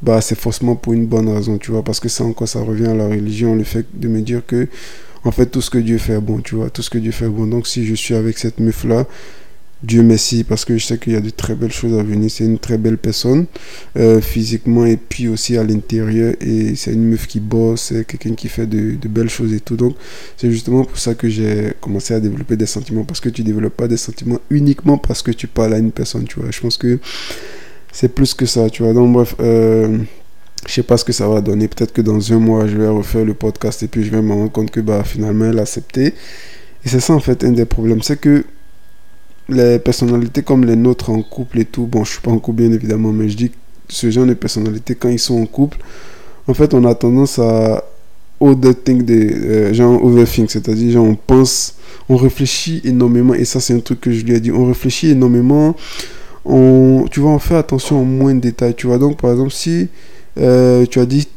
bah 0.00 0.20
c'est 0.20 0.38
forcément 0.38 0.76
pour 0.76 0.92
une 0.92 1.06
bonne 1.06 1.28
raison 1.28 1.58
tu 1.58 1.72
vois. 1.72 1.82
Parce 1.82 2.00
que 2.00 2.08
ça 2.08 2.24
encore 2.24 2.48
ça 2.48 2.60
revient 2.60 2.86
à 2.86 2.94
la 2.94 3.08
religion 3.08 3.54
le 3.54 3.64
fait 3.64 3.86
de 3.94 4.08
me 4.08 4.20
dire 4.20 4.42
que 4.46 4.68
en 5.24 5.32
fait 5.32 5.46
tout 5.46 5.60
ce 5.60 5.70
que 5.70 5.78
Dieu 5.78 5.98
fait 5.98 6.20
bon 6.20 6.38
tu 6.38 6.54
vois. 6.54 6.70
Tout 6.70 6.82
ce 6.82 6.90
que 6.90 6.98
Dieu 6.98 7.10
fait 7.10 7.28
bon. 7.28 7.46
Donc 7.46 7.66
si 7.66 7.84
je 7.84 7.94
suis 7.94 8.14
avec 8.14 8.38
cette 8.38 8.60
meuf 8.60 8.84
là 8.84 9.06
Dieu 9.80 10.02
merci 10.02 10.42
parce 10.42 10.64
que 10.64 10.76
je 10.76 10.84
sais 10.84 10.98
qu'il 10.98 11.12
y 11.12 11.16
a 11.16 11.20
de 11.20 11.30
très 11.30 11.54
belles 11.54 11.72
choses 11.72 11.96
à 11.96 12.02
venir. 12.02 12.28
C'est 12.30 12.44
une 12.44 12.58
très 12.58 12.78
belle 12.78 12.98
personne 12.98 13.46
euh, 13.96 14.20
physiquement 14.20 14.84
et 14.84 14.96
puis 14.96 15.28
aussi 15.28 15.56
à 15.56 15.62
l'intérieur. 15.62 16.34
Et 16.40 16.74
c'est 16.74 16.92
une 16.92 17.04
meuf 17.04 17.28
qui 17.28 17.38
bosse, 17.38 17.82
c'est 17.82 18.04
quelqu'un 18.04 18.34
qui 18.34 18.48
fait 18.48 18.66
de, 18.66 18.96
belles 19.08 19.30
choses 19.30 19.52
et 19.52 19.60
tout. 19.60 19.76
Donc 19.76 19.94
c'est 20.36 20.50
justement 20.50 20.84
pour 20.84 20.98
ça 20.98 21.14
que 21.14 21.28
j'ai 21.28 21.74
commencé 21.80 22.12
à 22.12 22.18
développer 22.18 22.56
des 22.56 22.66
sentiments. 22.66 23.04
Parce 23.04 23.20
que 23.20 23.28
tu 23.28 23.44
développes 23.44 23.76
pas 23.76 23.86
des 23.86 23.96
sentiments 23.96 24.40
uniquement 24.50 24.98
parce 24.98 25.22
que 25.22 25.30
tu 25.30 25.46
parles 25.46 25.74
à 25.74 25.78
une 25.78 25.92
personne, 25.92 26.24
tu 26.24 26.40
vois. 26.40 26.50
Je 26.50 26.60
pense 26.60 26.76
que 26.76 26.98
c'est 27.92 28.12
plus 28.12 28.34
que 28.34 28.46
ça, 28.46 28.68
tu 28.70 28.82
vois. 28.82 28.92
Donc 28.92 29.12
bref, 29.12 29.36
euh, 29.38 29.96
je 30.66 30.72
sais 30.72 30.82
pas 30.82 30.96
ce 30.96 31.04
que 31.04 31.12
ça 31.12 31.28
va 31.28 31.40
donner. 31.40 31.68
Peut-être 31.68 31.92
que 31.92 32.02
dans 32.02 32.32
un 32.32 32.38
mois, 32.40 32.66
je 32.66 32.76
vais 32.76 32.88
refaire 32.88 33.24
le 33.24 33.34
podcast 33.34 33.84
et 33.84 33.86
puis 33.86 34.02
je 34.02 34.10
vais 34.10 34.22
me 34.22 34.32
rendre 34.32 34.50
compte 34.50 34.72
que 34.72 34.80
bah, 34.80 35.04
finalement 35.04 35.44
elle 35.44 35.60
a 35.60 35.62
accepté. 35.62 36.14
Et 36.84 36.88
c'est 36.88 37.00
ça 37.00 37.12
en 37.12 37.20
fait 37.20 37.44
un 37.44 37.52
des 37.52 37.64
problèmes. 37.64 38.02
C'est 38.02 38.20
que 38.20 38.44
les 39.48 39.78
personnalités 39.78 40.42
comme 40.42 40.64
les 40.64 40.76
nôtres 40.76 41.10
en 41.10 41.22
couple 41.22 41.60
et 41.60 41.64
tout, 41.64 41.86
bon, 41.86 42.04
je 42.04 42.12
suis 42.12 42.20
pas 42.20 42.30
en 42.30 42.38
couple 42.38 42.62
bien 42.62 42.72
évidemment, 42.72 43.12
mais 43.12 43.28
je 43.28 43.36
dis 43.36 43.50
que 43.50 43.56
ce 43.88 44.10
genre 44.10 44.26
de 44.26 44.34
personnalités, 44.34 44.94
quand 44.94 45.08
ils 45.08 45.18
sont 45.18 45.40
en 45.40 45.46
couple, 45.46 45.78
en 46.46 46.54
fait, 46.54 46.74
on 46.74 46.84
a 46.84 46.94
tendance 46.94 47.38
à 47.38 47.84
overthink 48.40 49.04
des 49.04 49.32
euh, 49.34 49.72
genre 49.72 50.02
overthink, 50.04 50.50
c'est-à-dire 50.50 50.92
genre 50.92 51.06
on 51.06 51.14
pense, 51.14 51.74
on 52.08 52.16
réfléchit 52.16 52.80
énormément, 52.84 53.34
et 53.34 53.44
ça 53.44 53.58
c'est 53.60 53.74
un 53.74 53.80
truc 53.80 54.00
que 54.00 54.12
je 54.12 54.24
lui 54.24 54.34
ai 54.34 54.40
dit, 54.40 54.52
on 54.52 54.66
réfléchit 54.66 55.10
énormément, 55.10 55.74
on, 56.44 57.04
tu 57.10 57.20
vois, 57.20 57.30
on 57.30 57.38
fait 57.38 57.56
attention 57.56 58.00
aux 58.00 58.04
moins 58.04 58.34
de 58.34 58.40
détails, 58.40 58.74
tu 58.74 58.86
vois. 58.86 58.98
Donc, 58.98 59.20
par 59.20 59.30
exemple, 59.30 59.50
si 59.50 59.88
euh, 60.38 60.86
tu 60.86 60.98
as 60.98 61.06
dit 61.06 61.28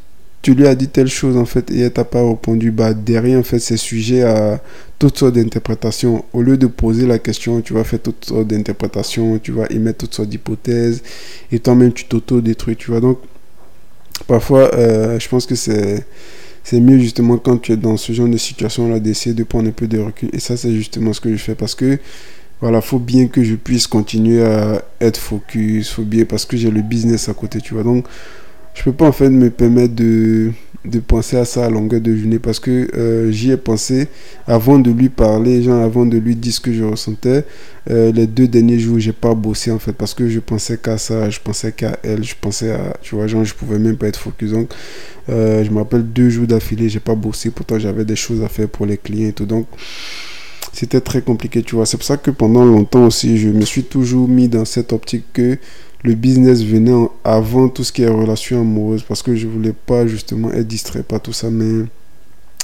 tu 0.42 0.56
lui 0.56 0.68
as 0.68 0.76
dit 0.76 0.88
telle 0.88 1.08
chose 1.08 1.38
en 1.38 1.46
fait 1.46 1.70
et 1.72 1.82
elle 1.82 1.94
t'a 1.94 2.04
pas 2.04 2.28
répondu, 2.28 2.72
bah 2.72 2.94
derrière 2.94 3.40
en 3.40 3.44
fait 3.44 3.60
c'est 3.60 3.78
sujet 3.78 4.24
à 4.24 4.62
toutes 5.00 5.18
sortes 5.18 5.36
d'interprétations. 5.36 6.26
Au 6.34 6.42
lieu 6.42 6.58
de 6.58 6.68
poser 6.68 7.06
la 7.06 7.20
question, 7.20 7.62
tu 7.62 7.74
vas 7.74 7.84
faire 7.84 8.02
toutes 8.02 8.26
sortes 8.26 8.48
d'interprétations, 8.48 9.40
tu 9.40 9.52
vas 9.52 9.66
émettre 9.70 10.00
toutes 10.00 10.16
sortes 10.16 10.30
d'hypothèses 10.30 11.04
et 11.52 11.60
toi-même 11.60 11.94
tu 11.94 12.06
t'auto-détruis, 12.06 12.76
tu 12.76 12.92
vois. 12.92 13.02
Donc 13.02 13.20
parfois 14.28 14.74
euh, 14.76 15.20
je 15.20 15.28
pense 15.30 15.46
que 15.46 15.56
c'est 15.56 16.06
c'est 16.64 16.80
mieux 16.80 17.00
justement 17.00 17.38
quand 17.38 17.58
tu 17.58 17.72
es 17.74 17.78
dans 17.78 17.98
ce 17.98 18.14
genre 18.14 18.28
de 18.28 18.38
situation 18.38 18.88
là 18.90 19.00
d'essayer 19.00 19.36
de 19.36 19.44
prendre 19.44 19.68
un 19.70 19.72
peu 19.72 19.88
de 19.88 20.00
recul 20.00 20.30
et 20.34 20.40
ça 20.40 20.58
c'est 20.58 20.74
justement 20.74 21.14
ce 21.14 21.22
que 21.22 21.32
je 21.32 21.38
fais 21.38 21.56
parce 21.56 21.76
que 21.76 22.00
voilà, 22.62 22.80
faut 22.80 23.00
bien 23.00 23.28
que 23.28 23.44
je 23.44 23.56
puisse 23.56 23.88
continuer 23.88 24.44
à 24.44 24.84
être 25.02 25.18
focus, 25.18 25.90
faut 25.90 26.04
bien 26.04 26.26
parce 26.26 26.46
que 26.46 26.56
j'ai 26.58 26.70
le 26.70 26.84
business 26.84 27.28
à 27.28 27.34
côté, 27.34 27.60
tu 27.60 27.74
vois. 27.74 27.84
Donc 27.84 28.06
je 28.74 28.84
peux 28.84 28.94
pas 28.94 29.08
en 29.08 29.12
fait 29.12 29.30
me 29.30 29.50
permettre 29.50 29.96
de, 29.96 30.52
de 30.86 31.00
penser 31.00 31.38
à 31.38 31.46
ça 31.46 31.66
à 31.66 31.70
longueur 31.70 32.02
de 32.02 32.16
journée 32.16 32.40
parce 32.40 32.60
que 32.60 32.88
euh, 32.96 33.32
j'y 33.32 33.52
ai 33.52 33.58
pensé 33.58 34.08
avant 34.48 34.80
de 34.80 34.92
lui 34.92 35.10
parler, 35.10 35.62
genre 35.62 35.82
avant 35.82 36.06
de 36.06 36.18
lui 36.18 36.36
dire 36.36 36.54
ce 36.54 36.60
que 36.60 36.74
je 36.74 36.84
ressentais. 36.84 37.46
Euh, 37.90 38.12
les 38.12 38.28
deux 38.28 38.48
derniers 38.48 38.80
jours, 38.80 39.00
j'ai 39.00 39.12
pas 39.12 39.36
bossé 39.36 39.72
en 39.72 39.80
fait 39.80 39.94
parce 39.94 40.14
que 40.14 40.30
je 40.30 40.40
pensais 40.40 40.78
qu'à 40.78 40.98
ça, 40.98 41.30
je 41.30 41.40
pensais 41.40 41.72
qu'à 41.72 41.98
elle, 42.04 42.24
je 42.24 42.36
pensais 42.40 42.72
à, 42.72 42.98
tu 43.02 43.16
vois, 43.16 43.28
genre 43.28 43.44
je 43.44 43.54
pouvais 43.54 43.78
même 43.78 43.98
pas 43.98 44.08
être 44.08 44.20
focus. 44.20 44.52
Donc, 44.52 44.72
euh, 45.30 45.64
je 45.64 45.70
me 45.70 45.78
rappelle 45.80 46.04
deux 46.04 46.30
jours 46.30 46.48
d'affilée, 46.48 46.90
j'ai 46.90 47.00
pas 47.00 47.16
bossé, 47.16 47.52
pourtant 47.52 47.78
j'avais 47.78 48.06
des 48.06 48.16
choses 48.16 48.42
à 48.42 48.48
faire 48.48 48.68
pour 48.68 48.86
les 48.86 48.98
clients 48.98 49.30
et 49.30 49.34
tout. 49.34 49.46
Donc, 49.46 49.68
c'était 50.74 51.02
très 51.02 51.22
compliqué, 51.22 51.62
tu 51.62 51.76
vois. 51.76 51.86
C'est 51.86 51.98
pour 51.98 52.06
ça 52.06 52.18
que 52.18 52.32
pendant 52.32 52.66
longtemps 52.66 53.06
aussi, 53.06 53.38
je 53.38 53.50
me 53.50 53.66
suis 53.66 53.84
toujours 53.84 54.28
mis 54.28 54.48
dans 54.48 54.66
cette 54.66 54.94
optique 54.94 55.26
que 55.34 55.58
le 56.04 56.16
business 56.16 56.64
venait 56.64 57.08
avant 57.24 57.70
tout 57.70 57.84
ce 57.84 57.92
qui 57.92 58.04
est 58.04 58.08
relation 58.08 58.62
amoureuse 58.62 59.04
parce 59.04 59.22
que 59.22 59.36
je 59.36 59.48
voulais 59.48 59.74
pas 59.74 60.08
justement 60.08 60.52
être 60.52 60.68
distrait 60.68 61.04
par 61.04 61.22
tout 61.22 61.34
ça 61.34 61.50
mais 61.50 61.86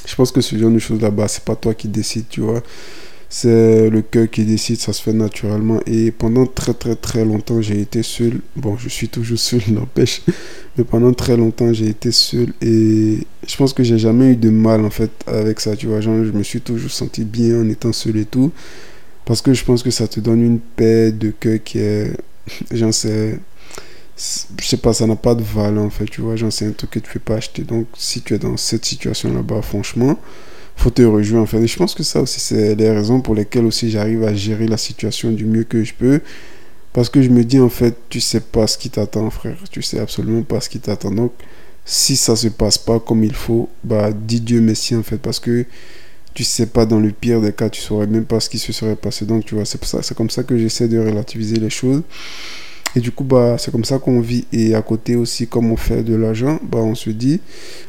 je 0.08 0.16
pense 0.16 0.32
que 0.32 0.42
ce 0.42 0.58
genre 0.58 0.72
de 0.72 0.80
choses 0.80 1.02
là-bas 1.02 1.28
c'est 1.28 1.44
pas 1.44 1.56
toi 1.56 1.74
qui 1.74 1.88
décides 1.88 2.26
tu 2.30 2.42
vois. 2.42 2.64
C'est 3.30 3.90
le 3.90 4.02
cœur 4.02 4.30
qui 4.30 4.46
décide 4.46 4.80
ça 4.80 4.94
se 4.94 5.02
fait 5.02 5.12
naturellement. 5.12 5.82
Et 5.86 6.12
pendant 6.12 6.46
très 6.46 6.74
très 6.74 6.96
très 6.96 7.26
longtemps 7.26 7.62
j'ai 7.62 7.82
été 7.82 8.02
seul. 8.04 8.40
Bon 8.56 8.78
je 8.78 8.88
suis 8.88 9.10
toujours 9.10 9.38
seul 9.38 9.62
n'empêche. 9.68 10.22
Mais 10.78 10.86
pendant 10.86 11.12
très 11.12 11.36
longtemps 11.36 11.74
j'ai 11.74 11.90
été 11.90 12.14
seul 12.14 12.54
et 12.62 13.20
je 13.46 13.58
pense 13.58 13.74
que 13.74 13.84
j'ai 13.84 14.00
jamais 14.00 14.32
eu 14.32 14.36
de 14.38 14.50
mal 14.50 14.86
en 14.86 14.90
fait 14.90 15.12
avec 15.28 15.60
ça 15.60 15.76
tu 15.76 15.88
vois. 15.88 16.00
Je 16.00 16.10
me 16.10 16.44
suis 16.44 16.62
toujours 16.62 16.92
senti 16.92 17.26
bien 17.26 17.62
en 17.62 17.70
étant 17.70 17.92
seul 17.92 18.16
et 18.16 18.26
tout. 18.26 18.52
Parce 19.26 19.42
que 19.42 19.54
je 19.54 19.66
pense 19.66 19.84
que 19.84 19.92
ça 19.92 20.08
te 20.08 20.22
donne 20.22 20.42
une 20.42 20.60
paix 20.60 21.12
de 21.12 21.32
cœur 21.32 21.60
qui 21.62 21.80
est 21.80 22.14
j'en 22.72 22.92
sais 22.92 23.40
je 24.18 24.66
sais 24.66 24.78
pas 24.78 24.94
ça 24.94 25.06
n'a 25.06 25.16
pas 25.16 25.36
de 25.36 25.44
valeur 25.44 25.84
en 25.84 25.90
fait 25.90 26.06
tu 26.06 26.22
vois. 26.22 26.36
J'en 26.36 26.50
sais 26.50 26.66
un 26.66 26.72
truc 26.72 26.90
que 26.92 27.00
tu 27.00 27.12
peux 27.14 27.20
pas 27.20 27.36
acheter. 27.36 27.64
Donc 27.64 27.88
si 27.96 28.22
tu 28.22 28.34
es 28.34 28.40
dans 28.40 28.58
cette 28.58 28.86
situation 28.86 29.34
là 29.34 29.42
bas 29.42 29.62
franchement 29.62 30.18
faut 30.76 30.90
te 30.90 31.02
rejoindre 31.02 31.44
en 31.44 31.46
fait. 31.46 31.62
Et 31.62 31.68
je 31.68 31.78
pense 31.78 31.94
que 31.94 32.04
ça 32.04 32.22
aussi 32.22 32.40
c'est 32.40 32.76
les 32.76 32.90
raisons 32.92 33.22
pour 33.22 33.36
lesquelles 33.36 33.66
aussi 33.66 33.90
j'arrive 33.92 34.24
à 34.24 34.34
gérer 34.34 34.68
la 34.68 34.78
situation 34.78 35.32
du 35.32 35.46
mieux 35.46 35.64
que 35.64 35.84
je 35.84 35.94
peux. 35.94 36.22
Parce 36.94 37.10
que 37.10 37.22
je 37.22 37.30
me 37.30 37.44
dis 37.44 37.60
en 37.60 37.70
fait 37.70 37.96
tu 38.10 38.20
sais 38.20 38.40
pas 38.40 38.66
ce 38.66 38.78
qui 38.78 38.90
t'attend 38.90 39.30
frère. 39.30 39.58
Tu 39.70 39.82
sais 39.84 40.00
absolument 40.00 40.44
pas 40.44 40.62
ce 40.62 40.70
qui 40.70 40.80
t'attend. 40.80 41.12
Donc 41.12 41.34
si 41.86 42.16
ça 42.16 42.36
se 42.36 42.48
passe 42.48 42.78
pas 42.78 43.00
comme 43.00 43.24
il 43.24 43.36
faut 43.36 43.70
bah 43.84 44.12
dis 44.12 44.42
Dieu 44.42 44.62
merci 44.62 44.96
en 44.96 45.04
fait. 45.04 45.18
Parce 45.18 45.40
que 45.40 45.66
tu 46.38 46.44
sais 46.44 46.68
pas 46.68 46.86
dans 46.86 47.00
le 47.00 47.10
pire 47.10 47.42
des 47.42 47.52
cas 47.52 47.68
tu 47.68 47.82
saurais 47.82 48.06
même 48.06 48.26
pas 48.26 48.40
ce 48.40 48.48
qui 48.48 48.60
se 48.60 48.72
serait 48.72 48.96
passé. 48.96 49.26
Donc 49.26 49.44
tu 49.44 49.56
vois 49.56 49.66
c'est 49.66 49.84
ça 49.84 50.04
c'est 50.04 50.16
comme 50.16 50.30
ça 50.30 50.44
que 50.44 50.56
j'essaie 50.56 50.88
de 50.88 51.00
relativiser 51.00 51.56
les 51.56 51.72
choses. 51.72 52.04
Et 52.96 53.00
du 53.00 53.12
coup 53.12 53.24
bah 53.24 53.56
c'est 53.58 53.72
comme 53.72 53.84
ça 53.84 53.98
qu'on 53.98 54.20
vit. 54.22 54.46
Et 54.54 54.76
à 54.76 54.84
côté 54.84 55.16
aussi 55.16 55.48
comme 55.48 55.72
on 55.72 55.78
fait 55.78 56.04
de 56.04 56.14
l'argent 56.14 56.60
bah 56.62 56.78
on 56.78 56.94
se 56.94 57.10
dit 57.10 57.42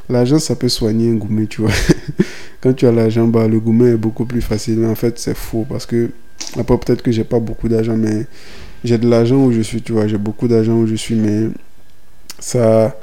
l'argent 0.08 0.38
ça 0.38 0.56
peut 0.56 0.70
soigner 0.70 1.10
un 1.10 1.16
gourmet 1.16 1.46
tu 1.46 1.60
vois. 1.60 1.70
Quand 2.62 2.72
tu 2.72 2.86
as 2.86 2.92
l'argent 2.92 3.26
bah 3.26 3.46
le 3.46 3.60
gourmet 3.60 3.90
est 3.90 3.96
beaucoup 3.98 4.24
plus 4.24 4.40
facile. 4.40 4.78
Mais 4.78 4.88
en 4.88 4.94
fait 4.94 5.18
c'est 5.18 5.36
faux. 5.36 5.66
Parce 5.68 5.84
que 5.84 6.10
après 6.58 6.78
peut-être 6.78 7.02
que 7.02 7.12
j'ai 7.12 7.24
pas 7.24 7.40
beaucoup 7.40 7.68
d'argent 7.68 7.98
mais 7.98 8.24
j'ai 8.82 8.96
de 8.96 9.06
l'argent 9.06 9.44
où 9.44 9.52
je 9.52 9.60
suis 9.60 9.82
tu 9.82 9.92
vois. 9.92 10.08
J'ai 10.08 10.16
beaucoup 10.16 10.48
d'argent 10.48 10.72
où 10.72 10.86
je 10.86 10.94
suis 10.94 11.16
mais 11.16 11.48
ça 12.38 12.98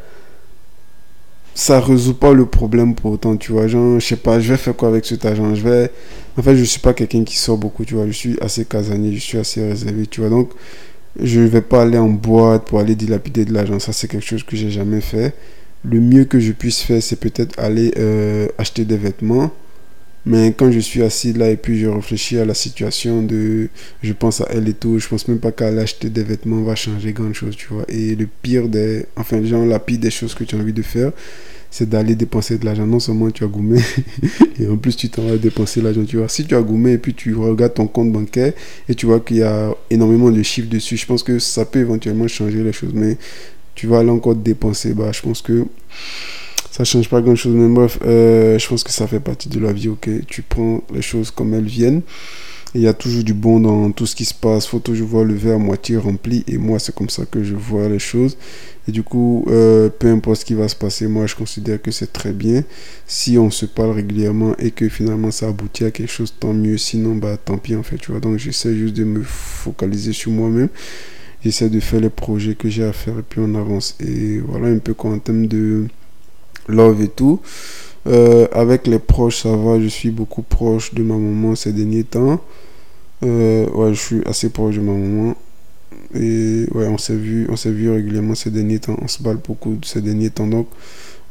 ça 1.56 1.80
résout 1.82 2.16
pas 2.16 2.34
le 2.34 2.46
problème 2.48 2.96
pour 2.96 3.14
autant, 3.14 3.38
tu 3.38 3.54
vois. 3.54 3.68
Genre, 3.68 4.00
je 4.00 4.06
sais 4.06 4.18
pas, 4.18 4.40
je 4.42 4.52
vais 4.54 4.58
faire 4.58 4.76
quoi 4.76 4.90
avec 4.90 5.06
cet 5.06 5.26
argent? 5.26 5.56
Je 5.56 5.64
vais. 5.64 5.92
En 6.38 6.44
fait, 6.44 6.56
je 6.58 6.64
suis 6.66 6.82
pas 6.82 6.94
quelqu'un 6.94 7.24
qui 7.26 7.38
sort 7.38 7.58
beaucoup, 7.58 7.86
tu 7.86 7.96
vois. 7.96 8.08
Je 8.08 8.14
suis 8.14 8.38
assez 8.42 8.66
casanier, 8.66 9.14
je 9.16 9.20
suis 9.22 9.40
assez 9.40 9.66
réservé, 9.68 10.08
tu 10.08 10.22
vois. 10.22 10.30
Donc, 10.30 10.52
Je 11.22 11.42
ne 11.42 11.48
vais 11.48 11.62
pas 11.62 11.84
aller 11.84 11.98
en 11.98 12.10
boîte 12.10 12.66
pour 12.68 12.80
aller 12.80 12.96
dilapider 12.96 13.46
de 13.46 13.54
l'argent. 13.54 13.80
Ça, 13.80 13.94
c'est 13.94 14.08
quelque 14.08 14.26
chose 14.26 14.44
que 14.44 14.58
j'ai 14.58 14.72
jamais 14.72 15.02
fait. 15.02 15.36
Le 15.84 16.00
mieux 16.02 16.26
que 16.26 16.40
je 16.40 16.52
puisse 16.54 16.82
faire, 16.82 17.02
c'est 17.04 17.18
peut-être 17.20 17.60
aller 17.60 17.94
euh, 17.98 18.48
acheter 18.58 18.86
des 18.86 18.98
vêtements. 18.98 19.52
Mais 20.26 20.54
quand 20.58 20.72
je 20.72 20.80
suis 20.80 21.04
assis 21.04 21.34
là 21.34 21.52
et 21.52 21.58
puis 21.58 21.80
je 21.80 21.88
réfléchis 21.88 22.40
à 22.40 22.46
la 22.46 22.56
situation 22.56 23.22
de... 23.22 23.70
Je 24.02 24.14
pense 24.14 24.42
à 24.42 24.48
elle 24.50 24.68
et 24.68 24.74
tout. 24.74 24.98
Je 24.98 25.08
pense 25.08 25.28
même 25.28 25.40
pas 25.40 25.52
qu'aller 25.52 25.80
acheter 25.80 26.10
des 26.10 26.24
vêtements 26.24 26.64
va 26.64 26.76
changer 26.76 27.14
grand 27.14 27.32
chose, 27.34 27.56
tu 27.56 27.68
vois. 27.68 27.86
Et 27.90 28.16
le 28.16 28.28
pire 28.42 28.68
des... 28.68 29.06
Enfin, 29.16 29.44
genre, 29.44 29.66
la 29.66 29.80
pire 29.80 30.00
des 30.00 30.10
choses 30.10 30.34
que 30.34 30.44
tu 30.44 30.56
as 30.56 30.60
envie 30.60 30.74
de 30.74 30.82
faire, 30.82 31.12
c'est 31.70 31.90
d'aller 31.90 32.16
dépenser 32.16 32.58
de 32.58 32.66
l'argent. 32.66 32.88
Non 32.88 33.00
seulement 33.00 33.30
tu 33.30 33.44
as 33.44 33.48
goumé, 33.48 33.82
et 34.60 34.68
en 34.68 34.78
plus 34.78 34.96
tu 34.96 35.10
t'en 35.10 35.24
vas 35.28 35.38
dépenser 35.38 35.82
l'argent. 35.82 36.06
Tu 36.06 36.18
vois, 36.18 36.30
si 36.30 36.46
tu 36.46 36.56
as 36.56 36.62
goumé 36.62 36.94
et 36.94 36.98
puis 36.98 37.14
tu 37.14 37.36
regardes 37.36 37.74
ton 37.74 37.86
compte 37.86 38.12
bancaire 38.12 38.54
et 38.88 38.96
tu 38.96 39.06
vois 39.06 39.20
qu'il 39.20 39.38
y 39.38 39.44
a 39.44 39.76
énormément 39.90 40.32
de 40.32 40.42
chiffres 40.42 40.70
dessus, 40.70 40.98
je 40.98 41.06
pense 41.06 41.22
que 41.22 41.38
ça 41.38 41.66
peut 41.66 41.80
éventuellement 41.80 42.28
changer 42.28 42.64
les 42.64 42.72
choses. 42.72 42.94
Mais 42.94 43.18
tu 43.76 43.88
vas 43.88 44.00
aller 44.00 44.10
encore 44.10 44.36
dépenser, 44.36 44.94
bah, 44.94 45.12
je 45.12 45.22
pense 45.22 45.42
que 45.42 45.66
ça 46.76 46.84
change 46.84 47.10
pas 47.10 47.22
grand 47.22 47.36
chose. 47.36 47.54
Mais 47.56 47.74
bref, 47.74 48.00
euh, 48.06 48.60
je 48.60 48.68
pense 48.68 48.84
que 48.84 48.92
ça 48.92 49.08
fait 49.08 49.20
partie 49.20 49.50
de 49.50 49.60
la 49.60 49.72
vie, 49.72 49.90
ok? 49.90 50.10
Tu 50.28 50.42
prends 50.42 50.82
les 50.94 51.02
choses 51.02 51.32
comme 51.32 51.54
elles 51.54 51.64
viennent 51.66 52.02
il 52.76 52.82
y 52.82 52.88
a 52.88 52.94
toujours 52.94 53.24
du 53.24 53.34
bon 53.34 53.62
dans 53.62 53.90
tout 53.92 54.06
ce 54.06 54.16
qui 54.16 54.26
se 54.26 54.34
passe. 54.34 54.68
Faut 54.68 54.80
toujours 54.80 55.08
voir 55.08 55.24
le 55.24 55.34
verre 55.34 55.56
à 55.56 55.58
moitié 55.58 55.96
rempli. 55.96 56.44
Et 56.46 56.58
moi, 56.58 56.78
c'est 56.78 56.94
comme 56.94 57.10
ça 57.10 57.26
que 57.26 57.42
je 57.42 57.56
vois 57.56 57.88
les 57.88 58.00
choses. 58.00 58.38
Et 58.88 58.92
du 58.92 59.02
coup, 59.02 59.46
euh, 59.48 59.88
peu 59.88 60.10
importe 60.10 60.42
ce 60.42 60.46
qui 60.46 60.56
va 60.56 60.68
se 60.68 60.76
passer, 60.76 61.08
moi, 61.08 61.26
je 61.26 61.36
considère 61.36 61.82
que 61.82 61.90
c'est 61.90 62.12
très 62.12 62.34
bien. 62.34 62.64
Si 63.08 63.38
on 63.38 63.50
se 63.50 63.66
parle 63.66 63.92
régulièrement 63.92 64.58
et 64.58 64.72
que 64.72 64.90
finalement 64.90 65.32
ça 65.32 65.48
aboutit 65.48 65.86
à 65.86 65.92
quelque 65.92 66.12
chose, 66.12 66.34
tant 66.38 66.54
mieux. 66.54 66.78
Sinon, 66.78 67.16
bah, 67.16 67.38
tant 67.38 67.58
pis, 67.58 67.76
en 67.76 67.84
fait, 67.84 67.96
tu 67.98 68.12
vois. 68.12 68.20
Donc, 68.20 68.38
j'essaie 68.38 68.76
juste 68.76 68.96
de 68.96 69.06
me 69.06 69.24
focaliser 69.24 70.12
sur 70.12 70.32
moi-même. 70.32 70.70
J'essaie 71.46 71.70
de 71.70 71.80
faire 71.80 72.02
les 72.02 72.10
projets 72.10 72.56
que 72.56 72.68
j'ai 72.68 72.84
à 72.84 72.92
faire 72.92 73.20
et 73.20 73.24
puis 73.28 73.40
on 73.42 73.56
avance. 73.56 73.96
Et 74.02 74.40
voilà 74.40 74.68
un 74.68 74.80
peu 74.80 74.94
en 74.98 75.20
termes 75.20 75.48
de 75.48 75.88
love 76.68 77.02
et 77.02 77.08
tout. 77.08 77.40
Euh, 78.08 78.48
avec 78.52 78.88
les 78.88 79.00
proches, 79.00 79.44
ça 79.44 79.56
va. 79.56 79.80
Je 79.80 79.88
suis 79.88 80.12
beaucoup 80.12 80.44
proche 80.44 80.94
de 80.94 81.04
ma 81.04 81.16
maman 81.16 81.56
ces 81.56 81.74
derniers 81.74 82.04
temps. 82.04 82.40
Euh, 83.24 83.68
ouais, 83.72 83.94
je 83.94 84.00
suis 84.00 84.22
assez 84.26 84.50
proche 84.50 84.76
de 84.76 84.82
ma 84.82 84.94
maman. 84.94 85.36
Et 86.14 86.68
ouais, 86.74 86.88
on 86.88 86.98
s'est 86.98 87.16
vu, 87.16 87.48
on 87.50 87.56
s'est 87.56 87.72
vu 87.72 87.90
régulièrement 87.90 88.36
ces 88.36 88.52
derniers 88.52 88.80
temps. 88.80 88.98
On 89.02 89.08
se 89.08 89.24
balle 89.24 89.38
beaucoup 89.38 89.78
ces 89.84 90.02
derniers 90.02 90.30
temps. 90.30 90.48
Donc, 90.48 90.68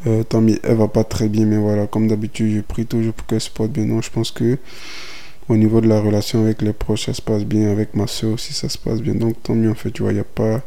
euh, 0.07 0.23
tant 0.25 0.41
mieux. 0.41 0.59
Elle 0.63 0.77
va 0.77 0.89
pas 0.89 1.05
très 1.05 1.29
bien, 1.29 1.47
mais 1.47 1.59
voilà, 1.59 1.87
comme 1.87 2.09
d'habitude, 2.09 2.53
je 2.55 2.61
prie 2.61 2.87
toujours 2.87 3.13
pour 3.15 3.27
qu'elle 3.27 3.41
se 3.41 3.51
porte 3.51 3.71
bien. 3.71 3.85
Non, 3.85 4.03
je 4.03 4.11
pense 4.11 4.31
que 4.31 4.59
au 5.49 5.57
niveau 5.57 5.81
de 5.81 5.89
la 5.89 6.01
relation 6.01 6.43
avec 6.43 6.63
les 6.63 6.73
proches, 6.73 7.07
ça 7.07 7.15
se 7.15 7.23
passe 7.23 7.45
bien. 7.45 7.71
Avec 7.71 7.95
ma 7.95 8.07
soeur 8.07 8.33
aussi, 8.35 8.53
ça 8.53 8.69
se 8.69 8.79
passe 8.79 9.01
bien. 9.01 9.15
Donc, 9.15 9.43
tant 9.43 9.55
mieux 9.55 9.71
en 9.71 9.75
fait. 9.75 9.93
Tu 9.93 10.03
vois, 10.03 10.11
il 10.13 10.17
n'y 10.17 10.21
a 10.21 10.25
pas 10.25 10.63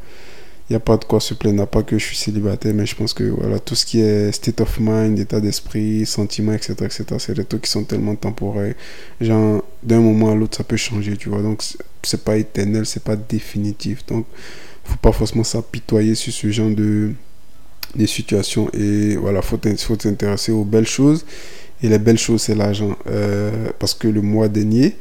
il 0.69 0.73
n'y 0.73 0.77
a 0.77 0.81
pas 0.81 0.97
de 0.97 1.05
quoi 1.05 1.21
se 1.21 1.33
plaindre. 1.33 1.65
Pas 1.65 1.81
que 1.81 1.97
je 1.97 2.03
suis 2.03 2.17
célibataire, 2.17 2.73
mais 2.73 2.85
je 2.85 2.95
pense 2.95 3.13
que 3.13 3.23
voilà, 3.23 3.57
tout 3.57 3.75
ce 3.75 3.85
qui 3.85 4.01
est 4.01 4.31
state 4.33 4.59
of 4.59 4.79
mind, 4.79 5.17
état 5.17 5.39
d'esprit, 5.39 6.05
sentiments, 6.05 6.53
etc., 6.53 6.73
etc., 6.81 7.05
c'est 7.19 7.33
des 7.35 7.45
trucs 7.45 7.61
qui 7.61 7.71
sont 7.71 7.85
tellement 7.85 8.15
temporaires. 8.15 8.75
Genre, 9.21 9.63
d'un 9.81 10.01
moment 10.01 10.31
à 10.31 10.35
l'autre, 10.35 10.57
ça 10.57 10.65
peut 10.65 10.75
changer, 10.75 11.15
tu 11.15 11.29
vois. 11.29 11.41
Donc, 11.41 11.63
c'est 12.03 12.23
pas 12.23 12.37
éternel, 12.37 12.85
c'est 12.85 13.03
pas 13.03 13.15
définitif. 13.15 14.05
Donc, 14.07 14.25
faut 14.83 14.97
pas 14.97 15.13
forcément 15.13 15.45
s'apitoyer 15.45 16.15
sur 16.15 16.33
ce 16.33 16.51
genre 16.51 16.69
de, 16.69 17.13
de 17.95 18.05
situation. 18.05 18.69
Et 18.73 19.15
voilà, 19.15 19.41
faut 19.41 19.59
faut 19.77 19.97
s'intéresser 19.97 20.51
aux 20.51 20.65
belles 20.65 20.87
choses. 20.87 21.25
Et 21.81 21.87
les 21.87 21.99
belles 21.99 22.17
choses, 22.17 22.41
c'est 22.41 22.55
l'argent. 22.55 22.97
Euh, 23.09 23.69
parce 23.79 23.93
que 23.93 24.09
le 24.09 24.21
mois 24.21 24.49
dernier, 24.49 24.97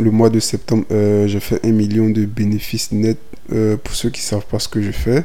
le 0.00 0.10
mois 0.10 0.30
de 0.30 0.40
septembre, 0.40 0.84
euh, 0.90 1.26
j'ai 1.26 1.40
fait 1.40 1.64
un 1.64 1.72
million 1.72 2.08
de 2.08 2.24
bénéfices 2.24 2.92
nets. 2.92 3.18
Euh, 3.52 3.76
pour 3.76 3.94
ceux 3.94 4.10
qui 4.10 4.20
ne 4.20 4.26
savent 4.26 4.46
pas 4.46 4.58
ce 4.58 4.68
que 4.68 4.82
je 4.82 4.90
fais, 4.90 5.24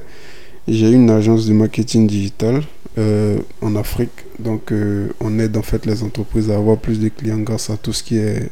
j'ai 0.68 0.92
une 0.92 1.10
agence 1.10 1.46
de 1.46 1.54
marketing 1.54 2.08
digital 2.08 2.64
euh, 2.98 3.38
en 3.62 3.76
Afrique. 3.76 4.12
Donc, 4.40 4.74
on 5.20 5.40
aide 5.40 5.58
en 5.58 5.62
fait 5.62 5.86
les 5.86 6.04
entreprises 6.04 6.50
à 6.50 6.56
avoir 6.56 6.78
plus 6.78 7.00
de 7.00 7.10
clients 7.10 7.40
grâce 7.40 7.70
à 7.70 7.78
tout 7.78 7.94
ce 7.94 8.02
qui 8.02 8.18
est, 8.18 8.50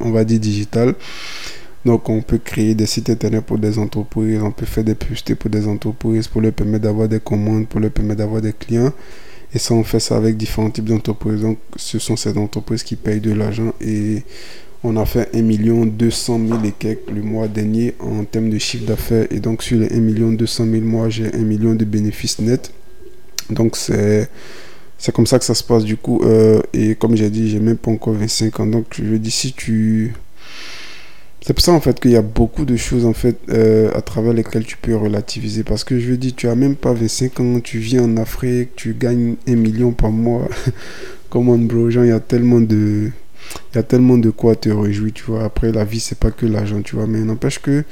on 0.00 0.10
va 0.10 0.24
dire, 0.24 0.40
digital. 0.40 0.94
Donc, 1.84 2.08
on 2.08 2.22
peut 2.22 2.38
créer 2.38 2.74
des 2.74 2.86
sites 2.86 3.10
internet 3.10 3.44
pour 3.44 3.58
des 3.58 3.78
entreprises, 3.78 4.40
on 4.42 4.50
peut 4.52 4.66
faire 4.66 4.84
des 4.84 4.94
publicités 4.94 5.34
pour 5.34 5.50
des 5.50 5.66
entreprises, 5.66 6.28
pour 6.28 6.40
leur 6.40 6.52
permettre 6.52 6.84
d'avoir 6.84 7.08
des 7.08 7.20
commandes, 7.20 7.68
pour 7.68 7.80
leur 7.80 7.90
permettre 7.90 8.18
d'avoir 8.18 8.40
des 8.42 8.52
clients. 8.52 8.92
Et 9.52 9.58
ça, 9.58 9.74
on 9.74 9.82
fait 9.82 10.00
ça 10.00 10.16
avec 10.16 10.36
différents 10.36 10.70
types 10.70 10.84
d'entreprises. 10.84 11.40
Donc, 11.42 11.58
ce 11.76 11.98
sont 11.98 12.16
ces 12.16 12.36
entreprises 12.38 12.82
qui 12.82 12.96
payent 12.96 13.20
de 13.20 13.32
l'argent 13.32 13.72
et 13.80 14.22
on 14.82 14.96
a 14.96 15.04
fait 15.04 15.28
1 15.34 15.42
million 15.42 15.84
200 15.84 16.40
000 16.48 16.64
et 16.64 16.72
quelques 16.72 17.10
le 17.10 17.22
mois 17.22 17.48
dernier 17.48 17.94
en 18.00 18.24
termes 18.24 18.50
de 18.50 18.58
chiffre 18.58 18.86
d'affaires. 18.86 19.26
Et 19.30 19.40
donc 19.40 19.62
sur 19.62 19.78
les 19.78 19.92
1 19.92 20.00
million 20.00 20.32
200 20.32 20.64
000 20.70 20.84
mois, 20.84 21.08
j'ai 21.08 21.32
1 21.34 21.38
million 21.38 21.74
de 21.74 21.84
bénéfices 21.84 22.38
nets. 22.38 22.72
Donc 23.50 23.76
c'est 23.76 24.28
c'est 25.00 25.12
comme 25.12 25.26
ça 25.26 25.38
que 25.38 25.44
ça 25.44 25.54
se 25.54 25.64
passe 25.64 25.84
du 25.84 25.96
coup. 25.96 26.20
Euh, 26.24 26.60
et 26.72 26.94
comme 26.94 27.16
j'ai 27.16 27.30
dit, 27.30 27.50
j'ai 27.50 27.58
même 27.58 27.76
pas 27.76 27.90
encore 27.90 28.14
25 28.14 28.60
ans. 28.60 28.66
Donc 28.66 28.86
je 28.92 29.02
veux 29.04 29.18
dire, 29.18 29.32
si 29.32 29.52
tu... 29.52 30.14
C'est 31.42 31.54
pour 31.54 31.64
ça 31.64 31.72
en 31.72 31.80
fait 31.80 31.98
qu'il 31.98 32.10
y 32.10 32.16
a 32.16 32.22
beaucoup 32.22 32.66
de 32.66 32.76
choses 32.76 33.06
en 33.06 33.14
fait 33.14 33.38
euh, 33.48 33.90
à 33.94 34.02
travers 34.02 34.34
lesquelles 34.34 34.64
tu 34.64 34.76
peux 34.76 34.94
relativiser. 34.94 35.64
Parce 35.64 35.84
que 35.84 35.98
je 35.98 36.10
veux 36.10 36.16
dire, 36.18 36.32
tu 36.36 36.48
as 36.48 36.54
même 36.54 36.76
pas 36.76 36.92
25 36.92 37.40
ans, 37.40 37.60
tu 37.60 37.78
vis 37.78 37.98
en 37.98 38.16
Afrique, 38.18 38.76
tu 38.76 38.94
gagnes 38.94 39.36
1 39.48 39.56
million 39.56 39.92
par 39.92 40.10
mois. 40.10 40.48
Comment 41.30 41.56
bro, 41.56 41.88
genre 41.90 42.04
il 42.04 42.08
y 42.08 42.12
a 42.12 42.20
tellement 42.20 42.60
de 42.60 43.10
il 43.72 43.76
y 43.76 43.78
a 43.78 43.82
tellement 43.82 44.18
de 44.18 44.30
quoi 44.30 44.54
te 44.54 44.68
réjouir, 44.68 45.12
tu 45.12 45.24
vois. 45.24 45.44
Après, 45.44 45.72
la 45.72 45.84
vie, 45.84 46.00
c'est 46.00 46.18
pas 46.18 46.30
que 46.30 46.46
l'argent, 46.46 46.82
tu 46.82 46.96
vois. 46.96 47.06
Mais 47.06 47.20
n'empêche 47.20 47.60
que 47.60 47.84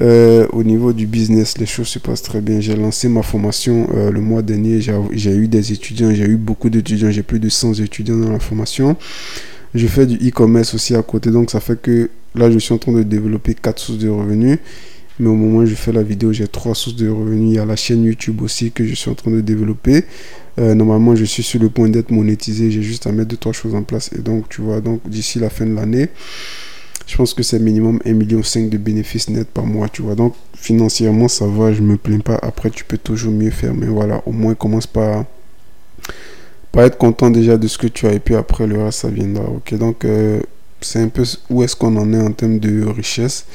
euh, 0.00 0.46
au 0.52 0.64
niveau 0.64 0.92
du 0.92 1.06
business, 1.06 1.58
les 1.58 1.66
choses 1.66 1.88
se 1.88 1.98
passent 1.98 2.22
très 2.22 2.40
bien. 2.40 2.60
J'ai 2.60 2.76
lancé 2.76 3.08
ma 3.08 3.22
formation 3.22 3.88
euh, 3.94 4.10
le 4.10 4.20
mois 4.20 4.42
dernier. 4.42 4.80
J'ai 4.80 5.34
eu 5.34 5.48
des 5.48 5.72
étudiants, 5.72 6.12
j'ai 6.12 6.24
eu 6.24 6.36
beaucoup 6.36 6.70
d'étudiants. 6.70 7.10
J'ai 7.10 7.22
plus 7.22 7.40
de 7.40 7.48
100 7.48 7.74
étudiants 7.74 8.16
dans 8.16 8.32
la 8.32 8.40
formation. 8.40 8.96
Je 9.74 9.86
fais 9.86 10.06
du 10.06 10.16
e-commerce 10.28 10.74
aussi 10.74 10.94
à 10.94 11.02
côté. 11.02 11.30
Donc, 11.30 11.50
ça 11.50 11.60
fait 11.60 11.80
que 11.80 12.10
là, 12.34 12.50
je 12.50 12.58
suis 12.58 12.74
en 12.74 12.78
train 12.78 12.92
de 12.92 13.02
développer 13.02 13.54
quatre 13.54 13.80
sources 13.80 13.98
de 13.98 14.08
revenus. 14.08 14.58
Mais 15.20 15.28
au 15.28 15.34
moment 15.34 15.58
où 15.58 15.66
je 15.66 15.74
fais 15.74 15.92
la 15.92 16.02
vidéo, 16.02 16.32
j'ai 16.32 16.48
trois 16.48 16.74
sources 16.74 16.96
de 16.96 17.08
revenus. 17.08 17.52
Il 17.52 17.56
y 17.56 17.58
a 17.58 17.64
la 17.64 17.76
chaîne 17.76 18.04
YouTube 18.04 18.42
aussi 18.42 18.72
que 18.72 18.84
je 18.84 18.94
suis 18.94 19.10
en 19.10 19.14
train 19.14 19.30
de 19.30 19.40
développer. 19.40 20.04
Euh, 20.58 20.74
normalement, 20.74 21.16
je 21.16 21.24
suis 21.24 21.42
sur 21.42 21.60
le 21.60 21.68
point 21.68 21.88
d'être 21.88 22.10
monétisé. 22.10 22.70
J'ai 22.70 22.82
juste 22.82 23.06
à 23.06 23.12
mettre 23.12 23.28
deux, 23.28 23.36
trois 23.36 23.52
choses 23.52 23.74
en 23.74 23.82
place. 23.82 24.10
Et 24.16 24.20
donc, 24.20 24.48
tu 24.48 24.60
vois, 24.60 24.80
donc 24.80 25.00
d'ici 25.08 25.38
la 25.38 25.50
fin 25.50 25.66
de 25.66 25.74
l'année, 25.74 26.08
je 27.06 27.16
pense 27.16 27.34
que 27.34 27.42
c'est 27.42 27.58
minimum 27.58 28.00
1,5 28.04 28.14
million 28.14 28.40
de 28.68 28.76
bénéfices 28.78 29.28
nets 29.28 29.48
par 29.48 29.66
mois, 29.66 29.88
tu 29.88 30.02
vois. 30.02 30.14
Donc, 30.14 30.34
financièrement, 30.56 31.28
ça 31.28 31.46
va, 31.46 31.72
je 31.72 31.82
me 31.82 31.96
plains 31.96 32.20
pas. 32.20 32.38
Après, 32.40 32.70
tu 32.70 32.84
peux 32.84 32.98
toujours 32.98 33.32
mieux 33.32 33.50
faire. 33.50 33.74
Mais 33.74 33.86
voilà, 33.86 34.22
au 34.26 34.32
moins, 34.32 34.54
commence 34.54 34.86
par, 34.86 35.24
par 36.72 36.84
être 36.84 36.98
content 36.98 37.30
déjà 37.30 37.56
de 37.56 37.66
ce 37.66 37.76
que 37.76 37.88
tu 37.88 38.06
as. 38.06 38.12
Et 38.12 38.20
puis 38.20 38.34
après, 38.36 38.66
le 38.66 38.82
reste, 38.82 39.00
ça 39.00 39.08
viendra. 39.08 39.44
Ok, 39.44 39.74
donc, 39.74 40.04
euh, 40.04 40.40
c'est 40.80 41.00
un 41.00 41.08
peu 41.08 41.24
où 41.50 41.62
est-ce 41.62 41.74
qu'on 41.76 41.96
en 41.96 42.12
est 42.12 42.20
en 42.20 42.32
termes 42.32 42.58
de 42.58 42.86
richesse. 42.86 43.46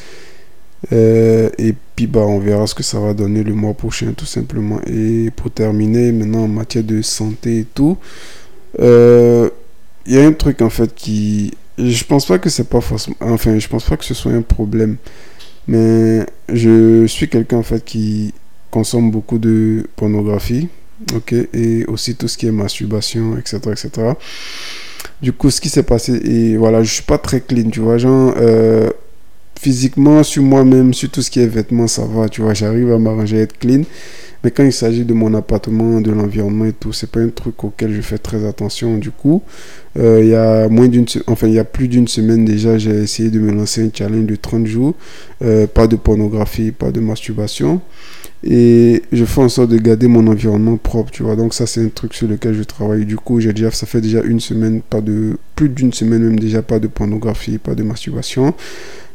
Euh, 0.93 1.49
et 1.57 1.73
puis 1.95 2.07
bah, 2.07 2.21
on 2.21 2.39
verra 2.39 2.65
ce 2.65 2.73
que 2.73 2.83
ça 2.83 2.99
va 2.99 3.13
donner 3.13 3.43
le 3.43 3.53
mois 3.53 3.73
prochain 3.73 4.13
tout 4.15 4.25
simplement. 4.25 4.79
Et 4.87 5.31
pour 5.35 5.51
terminer, 5.51 6.11
maintenant 6.11 6.43
en 6.43 6.47
matière 6.47 6.83
de 6.83 7.01
santé 7.01 7.59
et 7.59 7.65
tout, 7.65 7.97
euh, 8.79 9.49
il 10.05 10.15
y 10.15 10.19
a 10.19 10.25
un 10.25 10.33
truc 10.33 10.61
en 10.61 10.69
fait 10.69 10.93
qui... 10.95 11.53
Je 11.77 12.03
pense 12.03 12.25
pas 12.25 12.39
que 12.39 12.49
c'est 12.49 12.67
pas. 12.67 12.79
Enfin, 13.21 13.57
je 13.57 13.67
pense 13.69 13.85
pas 13.85 13.95
que 13.95 14.03
ce 14.03 14.13
soit 14.13 14.33
un 14.33 14.41
problème. 14.41 14.97
Mais 15.67 16.25
je 16.51 17.05
suis 17.07 17.29
quelqu'un 17.29 17.57
en 17.57 17.63
fait 17.63 17.85
qui 17.85 18.33
consomme 18.69 19.11
beaucoup 19.11 19.37
de 19.37 19.87
pornographie. 19.95 20.67
Ok, 21.15 21.33
et 21.53 21.85
aussi 21.85 22.15
tout 22.15 22.27
ce 22.27 22.37
qui 22.37 22.47
est 22.47 22.51
masturbation, 22.51 23.37
etc. 23.37 23.59
etc. 23.71 23.89
Du 25.21 25.31
coup, 25.31 25.49
ce 25.49 25.61
qui 25.61 25.69
s'est 25.69 25.83
passé, 25.83 26.13
et 26.13 26.57
voilà, 26.57 26.83
je 26.83 26.93
suis 26.93 27.03
pas 27.03 27.17
très 27.17 27.39
clean, 27.39 27.69
tu 27.69 27.79
vois, 27.79 27.97
genre, 27.97 28.33
euh, 28.37 28.89
physiquement, 29.59 30.23
sur 30.23 30.41
moi-même, 30.41 30.93
sur 30.93 31.09
tout 31.09 31.21
ce 31.21 31.29
qui 31.29 31.41
est 31.41 31.47
vêtements, 31.47 31.87
ça 31.87 32.05
va, 32.05 32.29
tu 32.29 32.41
vois, 32.41 32.53
j'arrive 32.53 32.93
à 32.93 32.97
m'arranger, 32.97 33.39
à 33.39 33.41
être 33.41 33.57
clean. 33.59 33.81
Mais 34.41 34.51
quand 34.51 34.63
il 34.63 34.71
s'agit 34.71 35.03
de 35.03 35.13
mon 35.13 35.33
appartement, 35.33 35.99
de 35.99 36.11
l'environnement 36.11 36.63
et 36.63 36.71
tout, 36.71 36.93
c'est 36.93 37.11
pas 37.11 37.19
un 37.19 37.27
truc 37.27 37.61
auquel 37.65 37.93
je 37.93 37.99
fais 37.99 38.17
très 38.17 38.47
attention. 38.47 38.97
Du 38.97 39.11
coup, 39.11 39.41
euh, 39.97 40.21
il 40.23 40.29
y 40.29 40.35
a 40.35 40.69
moins 40.69 40.87
d'une, 40.87 41.05
enfin 41.27 41.47
il 41.47 41.55
y 41.55 41.59
a 41.59 41.65
plus 41.65 41.89
d'une 41.89 42.07
semaine 42.07 42.45
déjà, 42.45 42.77
j'ai 42.77 42.91
essayé 42.91 43.29
de 43.29 43.37
me 43.37 43.51
lancer 43.51 43.83
un 43.85 43.89
challenge 43.93 44.27
de 44.27 44.35
30 44.37 44.65
jours, 44.65 44.93
euh, 45.41 45.67
pas 45.67 45.87
de 45.87 45.97
pornographie, 45.97 46.71
pas 46.71 46.91
de 46.91 47.01
masturbation, 47.01 47.81
et 48.41 49.03
je 49.11 49.25
fais 49.25 49.41
en 49.41 49.49
sorte 49.49 49.71
de 49.71 49.77
garder 49.77 50.07
mon 50.07 50.25
environnement 50.27 50.77
propre, 50.77 51.11
tu 51.11 51.23
vois. 51.23 51.35
Donc 51.35 51.53
ça 51.53 51.67
c'est 51.67 51.83
un 51.83 51.89
truc 51.89 52.13
sur 52.13 52.29
lequel 52.29 52.53
je 52.53 52.63
travaille. 52.63 53.05
Du 53.05 53.17
coup, 53.17 53.41
j'ai 53.41 53.51
déjà, 53.51 53.71
ça 53.71 53.85
fait 53.85 53.99
déjà 53.99 54.21
une 54.21 54.39
semaine, 54.39 54.79
pas 54.81 55.01
de, 55.01 55.35
plus 55.55 55.67
d'une 55.67 55.91
semaine 55.91 56.23
même 56.23 56.39
déjà, 56.39 56.61
pas 56.61 56.79
de 56.79 56.87
pornographie, 56.87 57.57
pas 57.57 57.75
de 57.75 57.83
masturbation. 57.83 58.53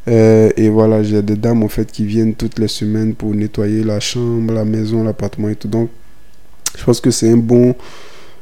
Euh, 0.06 0.50
et 0.56 0.68
voilà, 0.68 1.02
j'ai 1.02 1.22
des 1.22 1.36
dames 1.36 1.62
en 1.62 1.68
fait 1.68 1.90
qui 1.90 2.04
viennent 2.04 2.34
toutes 2.34 2.58
les 2.58 2.68
semaines 2.68 3.14
pour 3.14 3.34
nettoyer 3.34 3.82
la 3.82 4.00
chambre, 4.00 4.52
la 4.52 4.64
maison, 4.64 5.02
l'appartement 5.02 5.48
et 5.48 5.56
tout. 5.56 5.68
Donc, 5.68 5.88
je 6.76 6.84
pense 6.84 7.00
que 7.00 7.10
c'est 7.10 7.30
un 7.30 7.36
bon, 7.36 7.74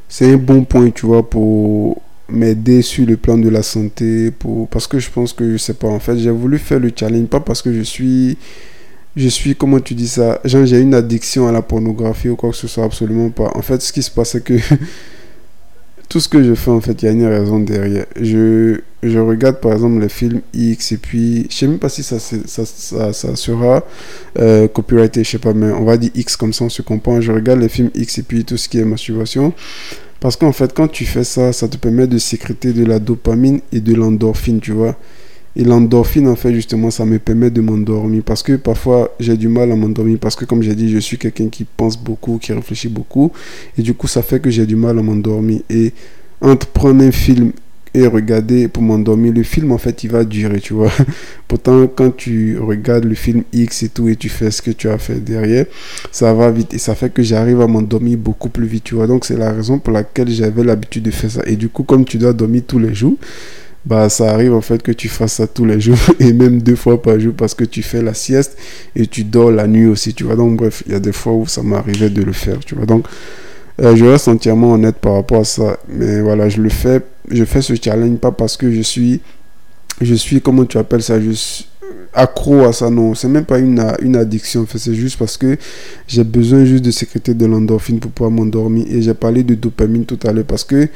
c'est 0.08 0.32
un 0.32 0.36
bon 0.36 0.64
point, 0.64 0.90
tu 0.90 1.06
vois, 1.06 1.28
pour 1.28 2.02
m'aider 2.28 2.82
sur 2.82 3.06
le 3.06 3.16
plan 3.16 3.36
de 3.38 3.48
la 3.48 3.62
santé, 3.62 4.30
pour 4.30 4.68
parce 4.68 4.86
que 4.86 4.98
je 4.98 5.10
pense 5.10 5.32
que 5.32 5.52
je 5.52 5.56
sais 5.56 5.74
pas. 5.74 5.88
En 5.88 6.00
fait, 6.00 6.18
j'ai 6.18 6.30
voulu 6.30 6.58
faire 6.58 6.80
le 6.80 6.90
challenge 6.94 7.26
pas 7.26 7.40
parce 7.40 7.62
que 7.62 7.72
je 7.72 7.82
suis 7.82 8.38
je 9.14 9.28
suis, 9.28 9.54
comment 9.54 9.78
tu 9.80 9.94
dis 9.94 10.08
ça, 10.08 10.40
j'ai 10.44 10.80
une 10.80 10.94
addiction 10.94 11.46
à 11.46 11.52
la 11.52 11.60
pornographie 11.62 12.30
ou 12.30 12.36
quoi 12.36 12.50
que 12.50 12.56
ce 12.56 12.66
soit, 12.66 12.84
absolument 12.84 13.30
pas. 13.30 13.50
En 13.54 13.62
fait, 13.62 13.82
ce 13.82 13.92
qui 13.92 14.02
se 14.02 14.10
passe, 14.10 14.30
c'est 14.30 14.42
que 14.42 14.54
tout 16.12 16.20
ce 16.20 16.28
que 16.28 16.42
je 16.44 16.54
fais, 16.54 16.70
en 16.70 16.82
fait, 16.82 17.00
il 17.00 17.06
y 17.06 17.08
a 17.08 17.12
une 17.12 17.24
raison 17.24 17.58
derrière. 17.58 18.04
Je, 18.20 18.78
je 19.02 19.18
regarde 19.18 19.62
par 19.62 19.72
exemple 19.72 19.98
les 19.98 20.10
films 20.10 20.42
X 20.52 20.92
et 20.92 20.98
puis, 20.98 21.46
je 21.48 21.56
sais 21.56 21.66
même 21.66 21.78
pas 21.78 21.88
si 21.88 22.02
ça, 22.02 22.18
ça, 22.18 22.66
ça, 23.14 23.34
sera 23.34 23.82
euh, 24.38 24.68
copyrighté, 24.68 25.24
je 25.24 25.30
sais 25.30 25.38
pas, 25.38 25.54
mais 25.54 25.72
on 25.72 25.84
va 25.84 25.96
dire 25.96 26.10
X 26.14 26.36
comme 26.36 26.52
ça, 26.52 26.66
on 26.66 26.68
se 26.68 26.82
comprend. 26.82 27.18
Je 27.22 27.32
regarde 27.32 27.60
les 27.60 27.70
films 27.70 27.88
X 27.94 28.18
et 28.18 28.24
puis 28.24 28.44
tout 28.44 28.58
ce 28.58 28.68
qui 28.68 28.78
est 28.78 28.84
masturbation. 28.84 29.54
Parce 30.20 30.36
qu'en 30.36 30.52
fait, 30.52 30.74
quand 30.74 30.86
tu 30.86 31.06
fais 31.06 31.24
ça, 31.24 31.50
ça 31.54 31.66
te 31.66 31.78
permet 31.78 32.06
de 32.06 32.18
sécréter 32.18 32.74
de 32.74 32.84
la 32.84 32.98
dopamine 32.98 33.60
et 33.72 33.80
de 33.80 33.94
l'endorphine, 33.94 34.60
tu 34.60 34.72
vois. 34.72 34.98
Et 35.54 35.64
l'endorphine, 35.64 36.28
en 36.28 36.36
fait, 36.36 36.54
justement, 36.54 36.90
ça 36.90 37.04
me 37.04 37.18
permet 37.18 37.50
de 37.50 37.60
m'endormir. 37.60 38.22
Parce 38.24 38.42
que 38.42 38.56
parfois, 38.56 39.14
j'ai 39.20 39.36
du 39.36 39.48
mal 39.48 39.70
à 39.70 39.76
m'endormir. 39.76 40.18
Parce 40.18 40.34
que, 40.34 40.44
comme 40.44 40.62
j'ai 40.62 40.74
dit, 40.74 40.90
je 40.90 40.98
suis 40.98 41.18
quelqu'un 41.18 41.48
qui 41.48 41.64
pense 41.64 41.98
beaucoup, 41.98 42.38
qui 42.38 42.52
réfléchit 42.52 42.88
beaucoup. 42.88 43.32
Et 43.76 43.82
du 43.82 43.94
coup, 43.94 44.08
ça 44.08 44.22
fait 44.22 44.40
que 44.40 44.50
j'ai 44.50 44.64
du 44.64 44.76
mal 44.76 44.98
à 44.98 45.02
m'endormir. 45.02 45.60
Et 45.68 45.92
entre 46.40 46.66
prendre 46.68 47.04
un 47.04 47.12
film 47.12 47.52
et 47.94 48.06
regarder 48.06 48.68
pour 48.68 48.82
m'endormir, 48.82 49.34
le 49.34 49.42
film, 49.42 49.70
en 49.72 49.76
fait, 49.76 50.02
il 50.04 50.10
va 50.10 50.24
durer, 50.24 50.58
tu 50.58 50.72
vois. 50.72 50.90
Pourtant, 51.48 51.86
quand 51.86 52.16
tu 52.16 52.58
regardes 52.58 53.04
le 53.04 53.14
film 53.14 53.42
X 53.52 53.82
et 53.82 53.90
tout, 53.90 54.08
et 54.08 54.16
tu 54.16 54.30
fais 54.30 54.50
ce 54.50 54.62
que 54.62 54.70
tu 54.70 54.88
as 54.88 54.96
fait 54.96 55.22
derrière, 55.22 55.66
ça 56.10 56.32
va 56.32 56.50
vite. 56.50 56.72
Et 56.72 56.78
ça 56.78 56.94
fait 56.94 57.12
que 57.12 57.22
j'arrive 57.22 57.60
à 57.60 57.66
m'endormir 57.66 58.16
beaucoup 58.16 58.48
plus 58.48 58.66
vite, 58.66 58.84
tu 58.84 58.94
vois. 58.94 59.06
Donc, 59.06 59.26
c'est 59.26 59.36
la 59.36 59.52
raison 59.52 59.78
pour 59.78 59.92
laquelle 59.92 60.30
j'avais 60.30 60.64
l'habitude 60.64 61.02
de 61.02 61.10
faire 61.10 61.30
ça. 61.30 61.42
Et 61.44 61.56
du 61.56 61.68
coup, 61.68 61.82
comme 61.82 62.06
tu 62.06 62.16
dois 62.16 62.32
dormir 62.32 62.62
tous 62.66 62.78
les 62.78 62.94
jours, 62.94 63.18
bah 63.84 64.08
ça 64.08 64.30
arrive 64.30 64.54
en 64.54 64.60
fait 64.60 64.82
que 64.82 64.92
tu 64.92 65.08
fasses 65.08 65.34
ça 65.34 65.46
tous 65.46 65.64
les 65.64 65.80
jours 65.80 65.98
et 66.20 66.32
même 66.32 66.62
deux 66.62 66.76
fois 66.76 67.02
par 67.02 67.18
jour 67.18 67.34
parce 67.36 67.54
que 67.54 67.64
tu 67.64 67.82
fais 67.82 68.00
la 68.00 68.14
sieste 68.14 68.56
et 68.94 69.06
tu 69.06 69.24
dors 69.24 69.50
la 69.50 69.66
nuit 69.66 69.86
aussi 69.86 70.14
tu 70.14 70.24
vois. 70.24 70.36
Donc 70.36 70.56
bref 70.56 70.82
il 70.86 70.92
y 70.92 70.94
a 70.94 71.00
des 71.00 71.12
fois 71.12 71.32
où 71.32 71.46
ça 71.46 71.62
m'arrivait 71.62 72.10
de 72.10 72.22
le 72.22 72.32
faire 72.32 72.58
tu 72.64 72.74
vois. 72.74 72.86
Donc 72.86 73.06
euh, 73.80 73.96
je 73.96 74.04
reste 74.04 74.28
entièrement 74.28 74.72
honnête 74.72 74.96
par 74.96 75.14
rapport 75.14 75.40
à 75.40 75.44
ça. 75.44 75.78
Mais 75.88 76.20
voilà 76.20 76.48
je 76.48 76.60
le 76.60 76.68
fais 76.68 77.00
je 77.28 77.44
fais 77.44 77.60
ce 77.62 77.74
challenge 77.74 78.18
pas 78.18 78.30
parce 78.30 78.56
que 78.56 78.70
je 78.72 78.82
suis 78.82 79.20
je 80.00 80.14
suis 80.14 80.40
comment 80.40 80.64
tu 80.64 80.78
appelles 80.78 81.02
ça 81.02 81.20
je 81.20 81.32
suis 81.32 81.66
accro 82.14 82.60
à 82.64 82.72
ça 82.72 82.88
non. 82.88 83.14
C'est 83.16 83.28
même 83.28 83.44
pas 83.46 83.58
une, 83.58 83.84
une 84.00 84.14
addiction 84.14 84.64
c'est 84.72 84.94
juste 84.94 85.18
parce 85.18 85.36
que 85.36 85.56
j'ai 86.06 86.22
besoin 86.22 86.64
juste 86.64 86.84
de 86.84 86.92
sécréter 86.92 87.34
de 87.34 87.46
l'endorphine 87.46 87.98
pour 87.98 88.12
pouvoir 88.12 88.30
m'endormir. 88.30 88.86
Et 88.88 89.02
j'ai 89.02 89.14
parlé 89.14 89.42
de 89.42 89.56
dopamine 89.56 90.04
tout 90.04 90.20
à 90.24 90.32
l'heure 90.32 90.44
parce 90.44 90.62
que 90.62 90.88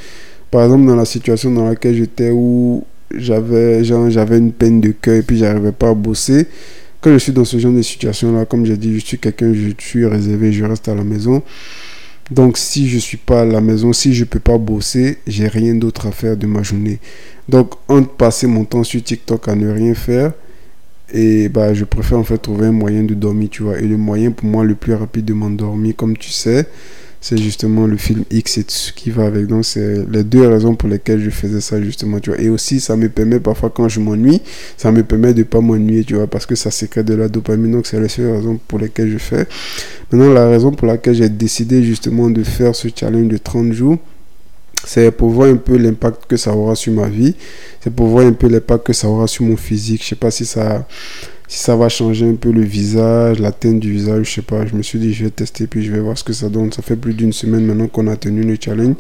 par 0.57 0.64
exemple, 0.64 0.87
dans 0.87 0.97
la 0.97 1.05
situation 1.05 1.51
dans 1.51 1.69
laquelle 1.69 1.95
j'étais 1.95 2.31
où 2.33 2.83
j'avais 3.14 3.85
j'avais 3.85 4.38
une 4.38 4.53
peine 4.53 4.81
de 4.81 4.88
cœur 4.88 5.16
et 5.16 5.23
puis 5.23 5.37
j'arrivais 5.37 5.71
pas 5.71 5.90
à 5.90 5.95
bosser. 5.95 6.47
Quand 7.03 7.12
je 7.12 7.19
suis 7.19 7.33
dans 7.33 7.45
ce 7.45 7.59
genre 7.59 7.75
de 7.75 7.83
situation-là, 7.83 8.47
comme 8.47 8.64
j'ai 8.64 8.79
dit, 8.79 8.99
je 8.99 9.05
suis 9.05 9.19
quelqu'un, 9.19 9.53
je 9.53 9.73
suis 9.77 10.07
réservé, 10.07 10.55
je 10.55 10.64
reste 10.64 10.88
à 10.88 10.95
la 10.95 11.05
maison. 11.05 11.42
Donc, 12.31 12.57
si 12.57 12.88
je 12.88 12.97
suis 12.97 13.19
pas 13.19 13.42
à 13.42 13.45
la 13.45 13.61
maison, 13.61 13.92
si 13.92 14.14
je 14.14 14.25
peux 14.25 14.40
pas 14.40 14.57
bosser, 14.57 15.19
j'ai 15.27 15.47
rien 15.47 15.75
d'autre 15.75 16.07
à 16.07 16.11
faire 16.11 16.38
de 16.38 16.47
ma 16.47 16.62
journée. 16.62 17.01
Donc, 17.51 17.75
entre 17.88 18.09
passer 18.09 18.47
mon 18.47 18.64
temps 18.64 18.83
sur 18.83 19.03
TikTok 19.03 19.49
à 19.49 19.55
ne 19.55 19.71
rien 19.71 19.92
faire, 19.92 20.33
et 21.12 21.51
bah, 21.51 21.75
je 21.75 21.85
préfère 21.85 22.16
en 22.16 22.25
fait 22.25 22.38
trouver 22.38 22.69
un 22.69 22.73
moyen 22.73 23.03
de 23.03 23.12
dormir, 23.12 23.51
tu 23.51 23.62
vois. 23.62 23.79
Et 23.79 23.87
le 23.87 23.99
moyen 23.99 24.31
pour 24.31 24.49
moi 24.49 24.64
le 24.64 24.75
plus 24.75 24.95
rapide 24.95 25.27
de 25.27 25.35
m'endormir, 25.35 25.95
comme 25.97 26.16
tu 26.16 26.31
sais, 26.31 26.66
c'est 27.20 27.37
justement 27.38 27.87
le 27.87 27.96
film 27.96 28.24
X 28.31 28.59
et 28.59 28.64
ce 28.68 28.92
qui 28.92 29.11
va 29.11 29.26
avec. 29.26 29.46
Donc, 29.46 29.64
c'est 29.64 30.05
les 30.11 30.24
deux 30.24 30.46
raisons 30.46 30.74
pour 30.74 30.88
lesquelles 30.88 31.20
je 31.20 31.31
faisais 31.31 31.61
ça, 31.61 31.81
justement. 31.83 32.18
Et 32.38 32.48
aussi, 32.48 32.81
ça 32.81 32.96
me 32.96 33.09
permet 33.09 33.40
parfois, 33.40 33.70
quand 33.70 33.88
je 33.88 34.00
m'ennuie, 34.00 34.40
ça 34.76 34.92
me 34.92 35.02
permet 35.02 35.35
de 35.35 35.42
pas 35.42 35.61
m'ennuyer, 35.61 36.05
tu 36.05 36.14
vois, 36.14 36.26
parce 36.26 36.46
que 36.46 36.55
ça 36.55 36.70
sécrète 36.70 37.07
de 37.07 37.14
la 37.14 37.29
dopamine. 37.29 37.72
Donc, 37.72 37.87
c'est 37.87 38.00
les 38.00 38.09
seules 38.09 38.33
raisons 38.33 38.61
pour 38.68 38.79
lesquelles 38.79 39.11
je 39.11 39.18
fais. 39.18 39.46
Maintenant, 40.12 40.33
la 40.33 40.48
raison 40.48 40.70
pour 40.72 40.87
laquelle 40.87 41.14
j'ai 41.14 41.29
décidé 41.29 41.83
justement 41.83 42.31
de 42.31 42.42
faire 42.42 42.74
ce 42.74 42.88
challenge 42.94 43.29
de 43.29 43.38
30 43.38 43.72
jours, 43.72 43.98
c'est 44.85 45.11
pour 45.11 45.31
voir 45.31 45.48
un 45.48 45.57
peu 45.57 45.76
l'impact 45.76 46.26
que 46.29 46.37
ça 46.37 46.55
aura 46.55 46.76
sur 46.76 46.92
ma 46.92 47.09
vie. 47.09 47.35
C'est 47.83 47.92
pour 47.92 48.07
voir 48.07 48.24
un 48.24 48.33
peu 48.33 48.46
l'impact 48.46 48.87
que 48.87 48.92
ça 48.92 49.09
aura 49.09 49.26
sur 49.26 49.44
mon 49.44 49.57
physique. 49.57 50.02
Je 50.02 50.11
sais 50.11 50.14
pas 50.14 50.31
si 50.31 50.46
ça 50.46 50.87
si 51.48 51.59
ça 51.61 51.76
va 51.76 51.88
changer 51.88 52.28
un 52.28 52.35
peu 52.35 52.50
le 52.50 52.62
visage, 52.62 53.38
la 53.38 53.52
teinte 53.52 53.80
du 53.80 53.92
visage, 53.92 54.26
je 54.28 54.35
sais 54.35 54.42
pas. 54.42 54.66
Je 54.66 54.74
me 54.74 54.82
suis 54.82 54.98
dit, 54.98 55.12
je 55.12 55.24
vais 55.24 55.30
tester, 55.30 55.66
puis 55.66 55.85
je 55.85 55.92
vais 55.92 56.00
voir 56.00 56.18
ce 56.18 56.24
que 56.24 56.32
ça 56.32 56.48
donne. 56.48 56.72
Ça 56.72 56.82
fait 56.82 56.96
plus 56.96 57.14
d'une 57.14 57.32
semaine 57.32 57.64
maintenant 57.64 57.88
qu'on 57.88 58.09
a 58.09 58.16
tenu 58.16 58.42
le 58.42 58.56
challenge. 58.61 58.96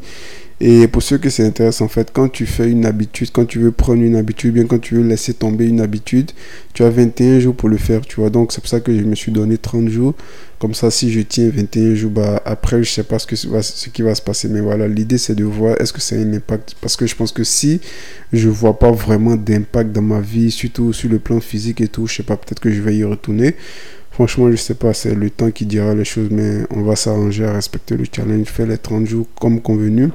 Et 0.58 0.88
pour 0.88 1.02
ceux 1.02 1.18
que 1.18 1.28
c'est 1.28 1.44
intéressant, 1.44 1.84
en 1.84 1.88
fait, 1.88 2.10
quand 2.14 2.30
tu 2.30 2.46
fais 2.46 2.70
une 2.70 2.86
habitude, 2.86 3.28
quand 3.30 3.44
tu 3.44 3.58
veux 3.58 3.72
prendre 3.72 4.02
une 4.02 4.16
habitude, 4.16 4.54
bien 4.54 4.64
quand 4.64 4.78
tu 4.78 4.94
veux 4.94 5.02
laisser 5.02 5.34
tomber 5.34 5.66
une 5.66 5.82
habitude, 5.82 6.30
tu 6.72 6.82
as 6.82 6.88
21 6.88 7.40
jours 7.40 7.54
pour 7.54 7.68
le 7.68 7.76
faire, 7.76 8.00
tu 8.00 8.20
vois. 8.20 8.30
Donc, 8.30 8.52
c'est 8.52 8.62
pour 8.62 8.70
ça 8.70 8.80
que 8.80 8.96
je 8.96 9.02
me 9.02 9.14
suis 9.14 9.32
donné 9.32 9.58
30 9.58 9.88
jours. 9.88 10.14
Comme 10.58 10.72
ça, 10.72 10.90
si 10.90 11.12
je 11.12 11.20
tiens 11.20 11.50
21 11.54 11.94
jours, 11.94 12.10
bah, 12.10 12.40
après, 12.46 12.82
je 12.82 12.90
sais 12.90 13.02
pas 13.02 13.18
ce, 13.18 13.26
que, 13.26 13.36
ce 13.36 13.88
qui 13.90 14.00
va 14.00 14.14
se 14.14 14.22
passer. 14.22 14.48
Mais 14.48 14.60
voilà, 14.60 14.88
l'idée, 14.88 15.18
c'est 15.18 15.34
de 15.34 15.44
voir 15.44 15.78
est-ce 15.78 15.92
que 15.92 16.00
c'est 16.00 16.16
un 16.16 16.32
impact. 16.32 16.74
Parce 16.80 16.96
que 16.96 17.06
je 17.06 17.14
pense 17.14 17.32
que 17.32 17.44
si 17.44 17.82
je 18.32 18.48
vois 18.48 18.78
pas 18.78 18.90
vraiment 18.90 19.36
d'impact 19.36 19.92
dans 19.92 20.00
ma 20.00 20.20
vie, 20.20 20.50
surtout 20.50 20.94
sur 20.94 21.10
le 21.10 21.18
plan 21.18 21.38
physique 21.38 21.82
et 21.82 21.88
tout, 21.88 22.06
je 22.06 22.14
sais 22.14 22.22
pas, 22.22 22.38
peut-être 22.38 22.60
que 22.60 22.72
je 22.72 22.80
vais 22.80 22.96
y 22.96 23.04
retourner. 23.04 23.56
Franchement, 24.10 24.50
je 24.50 24.56
sais 24.56 24.72
pas, 24.72 24.94
c'est 24.94 25.14
le 25.14 25.28
temps 25.28 25.50
qui 25.50 25.66
dira 25.66 25.94
les 25.94 26.06
choses, 26.06 26.30
mais 26.30 26.60
on 26.70 26.80
va 26.80 26.96
s'arranger 26.96 27.44
à 27.44 27.52
respecter 27.52 27.98
le 27.98 28.06
challenge, 28.10 28.46
faire 28.46 28.66
les 28.66 28.78
30 28.78 29.04
jours 29.04 29.26
comme 29.38 29.60
convenu. 29.60 30.08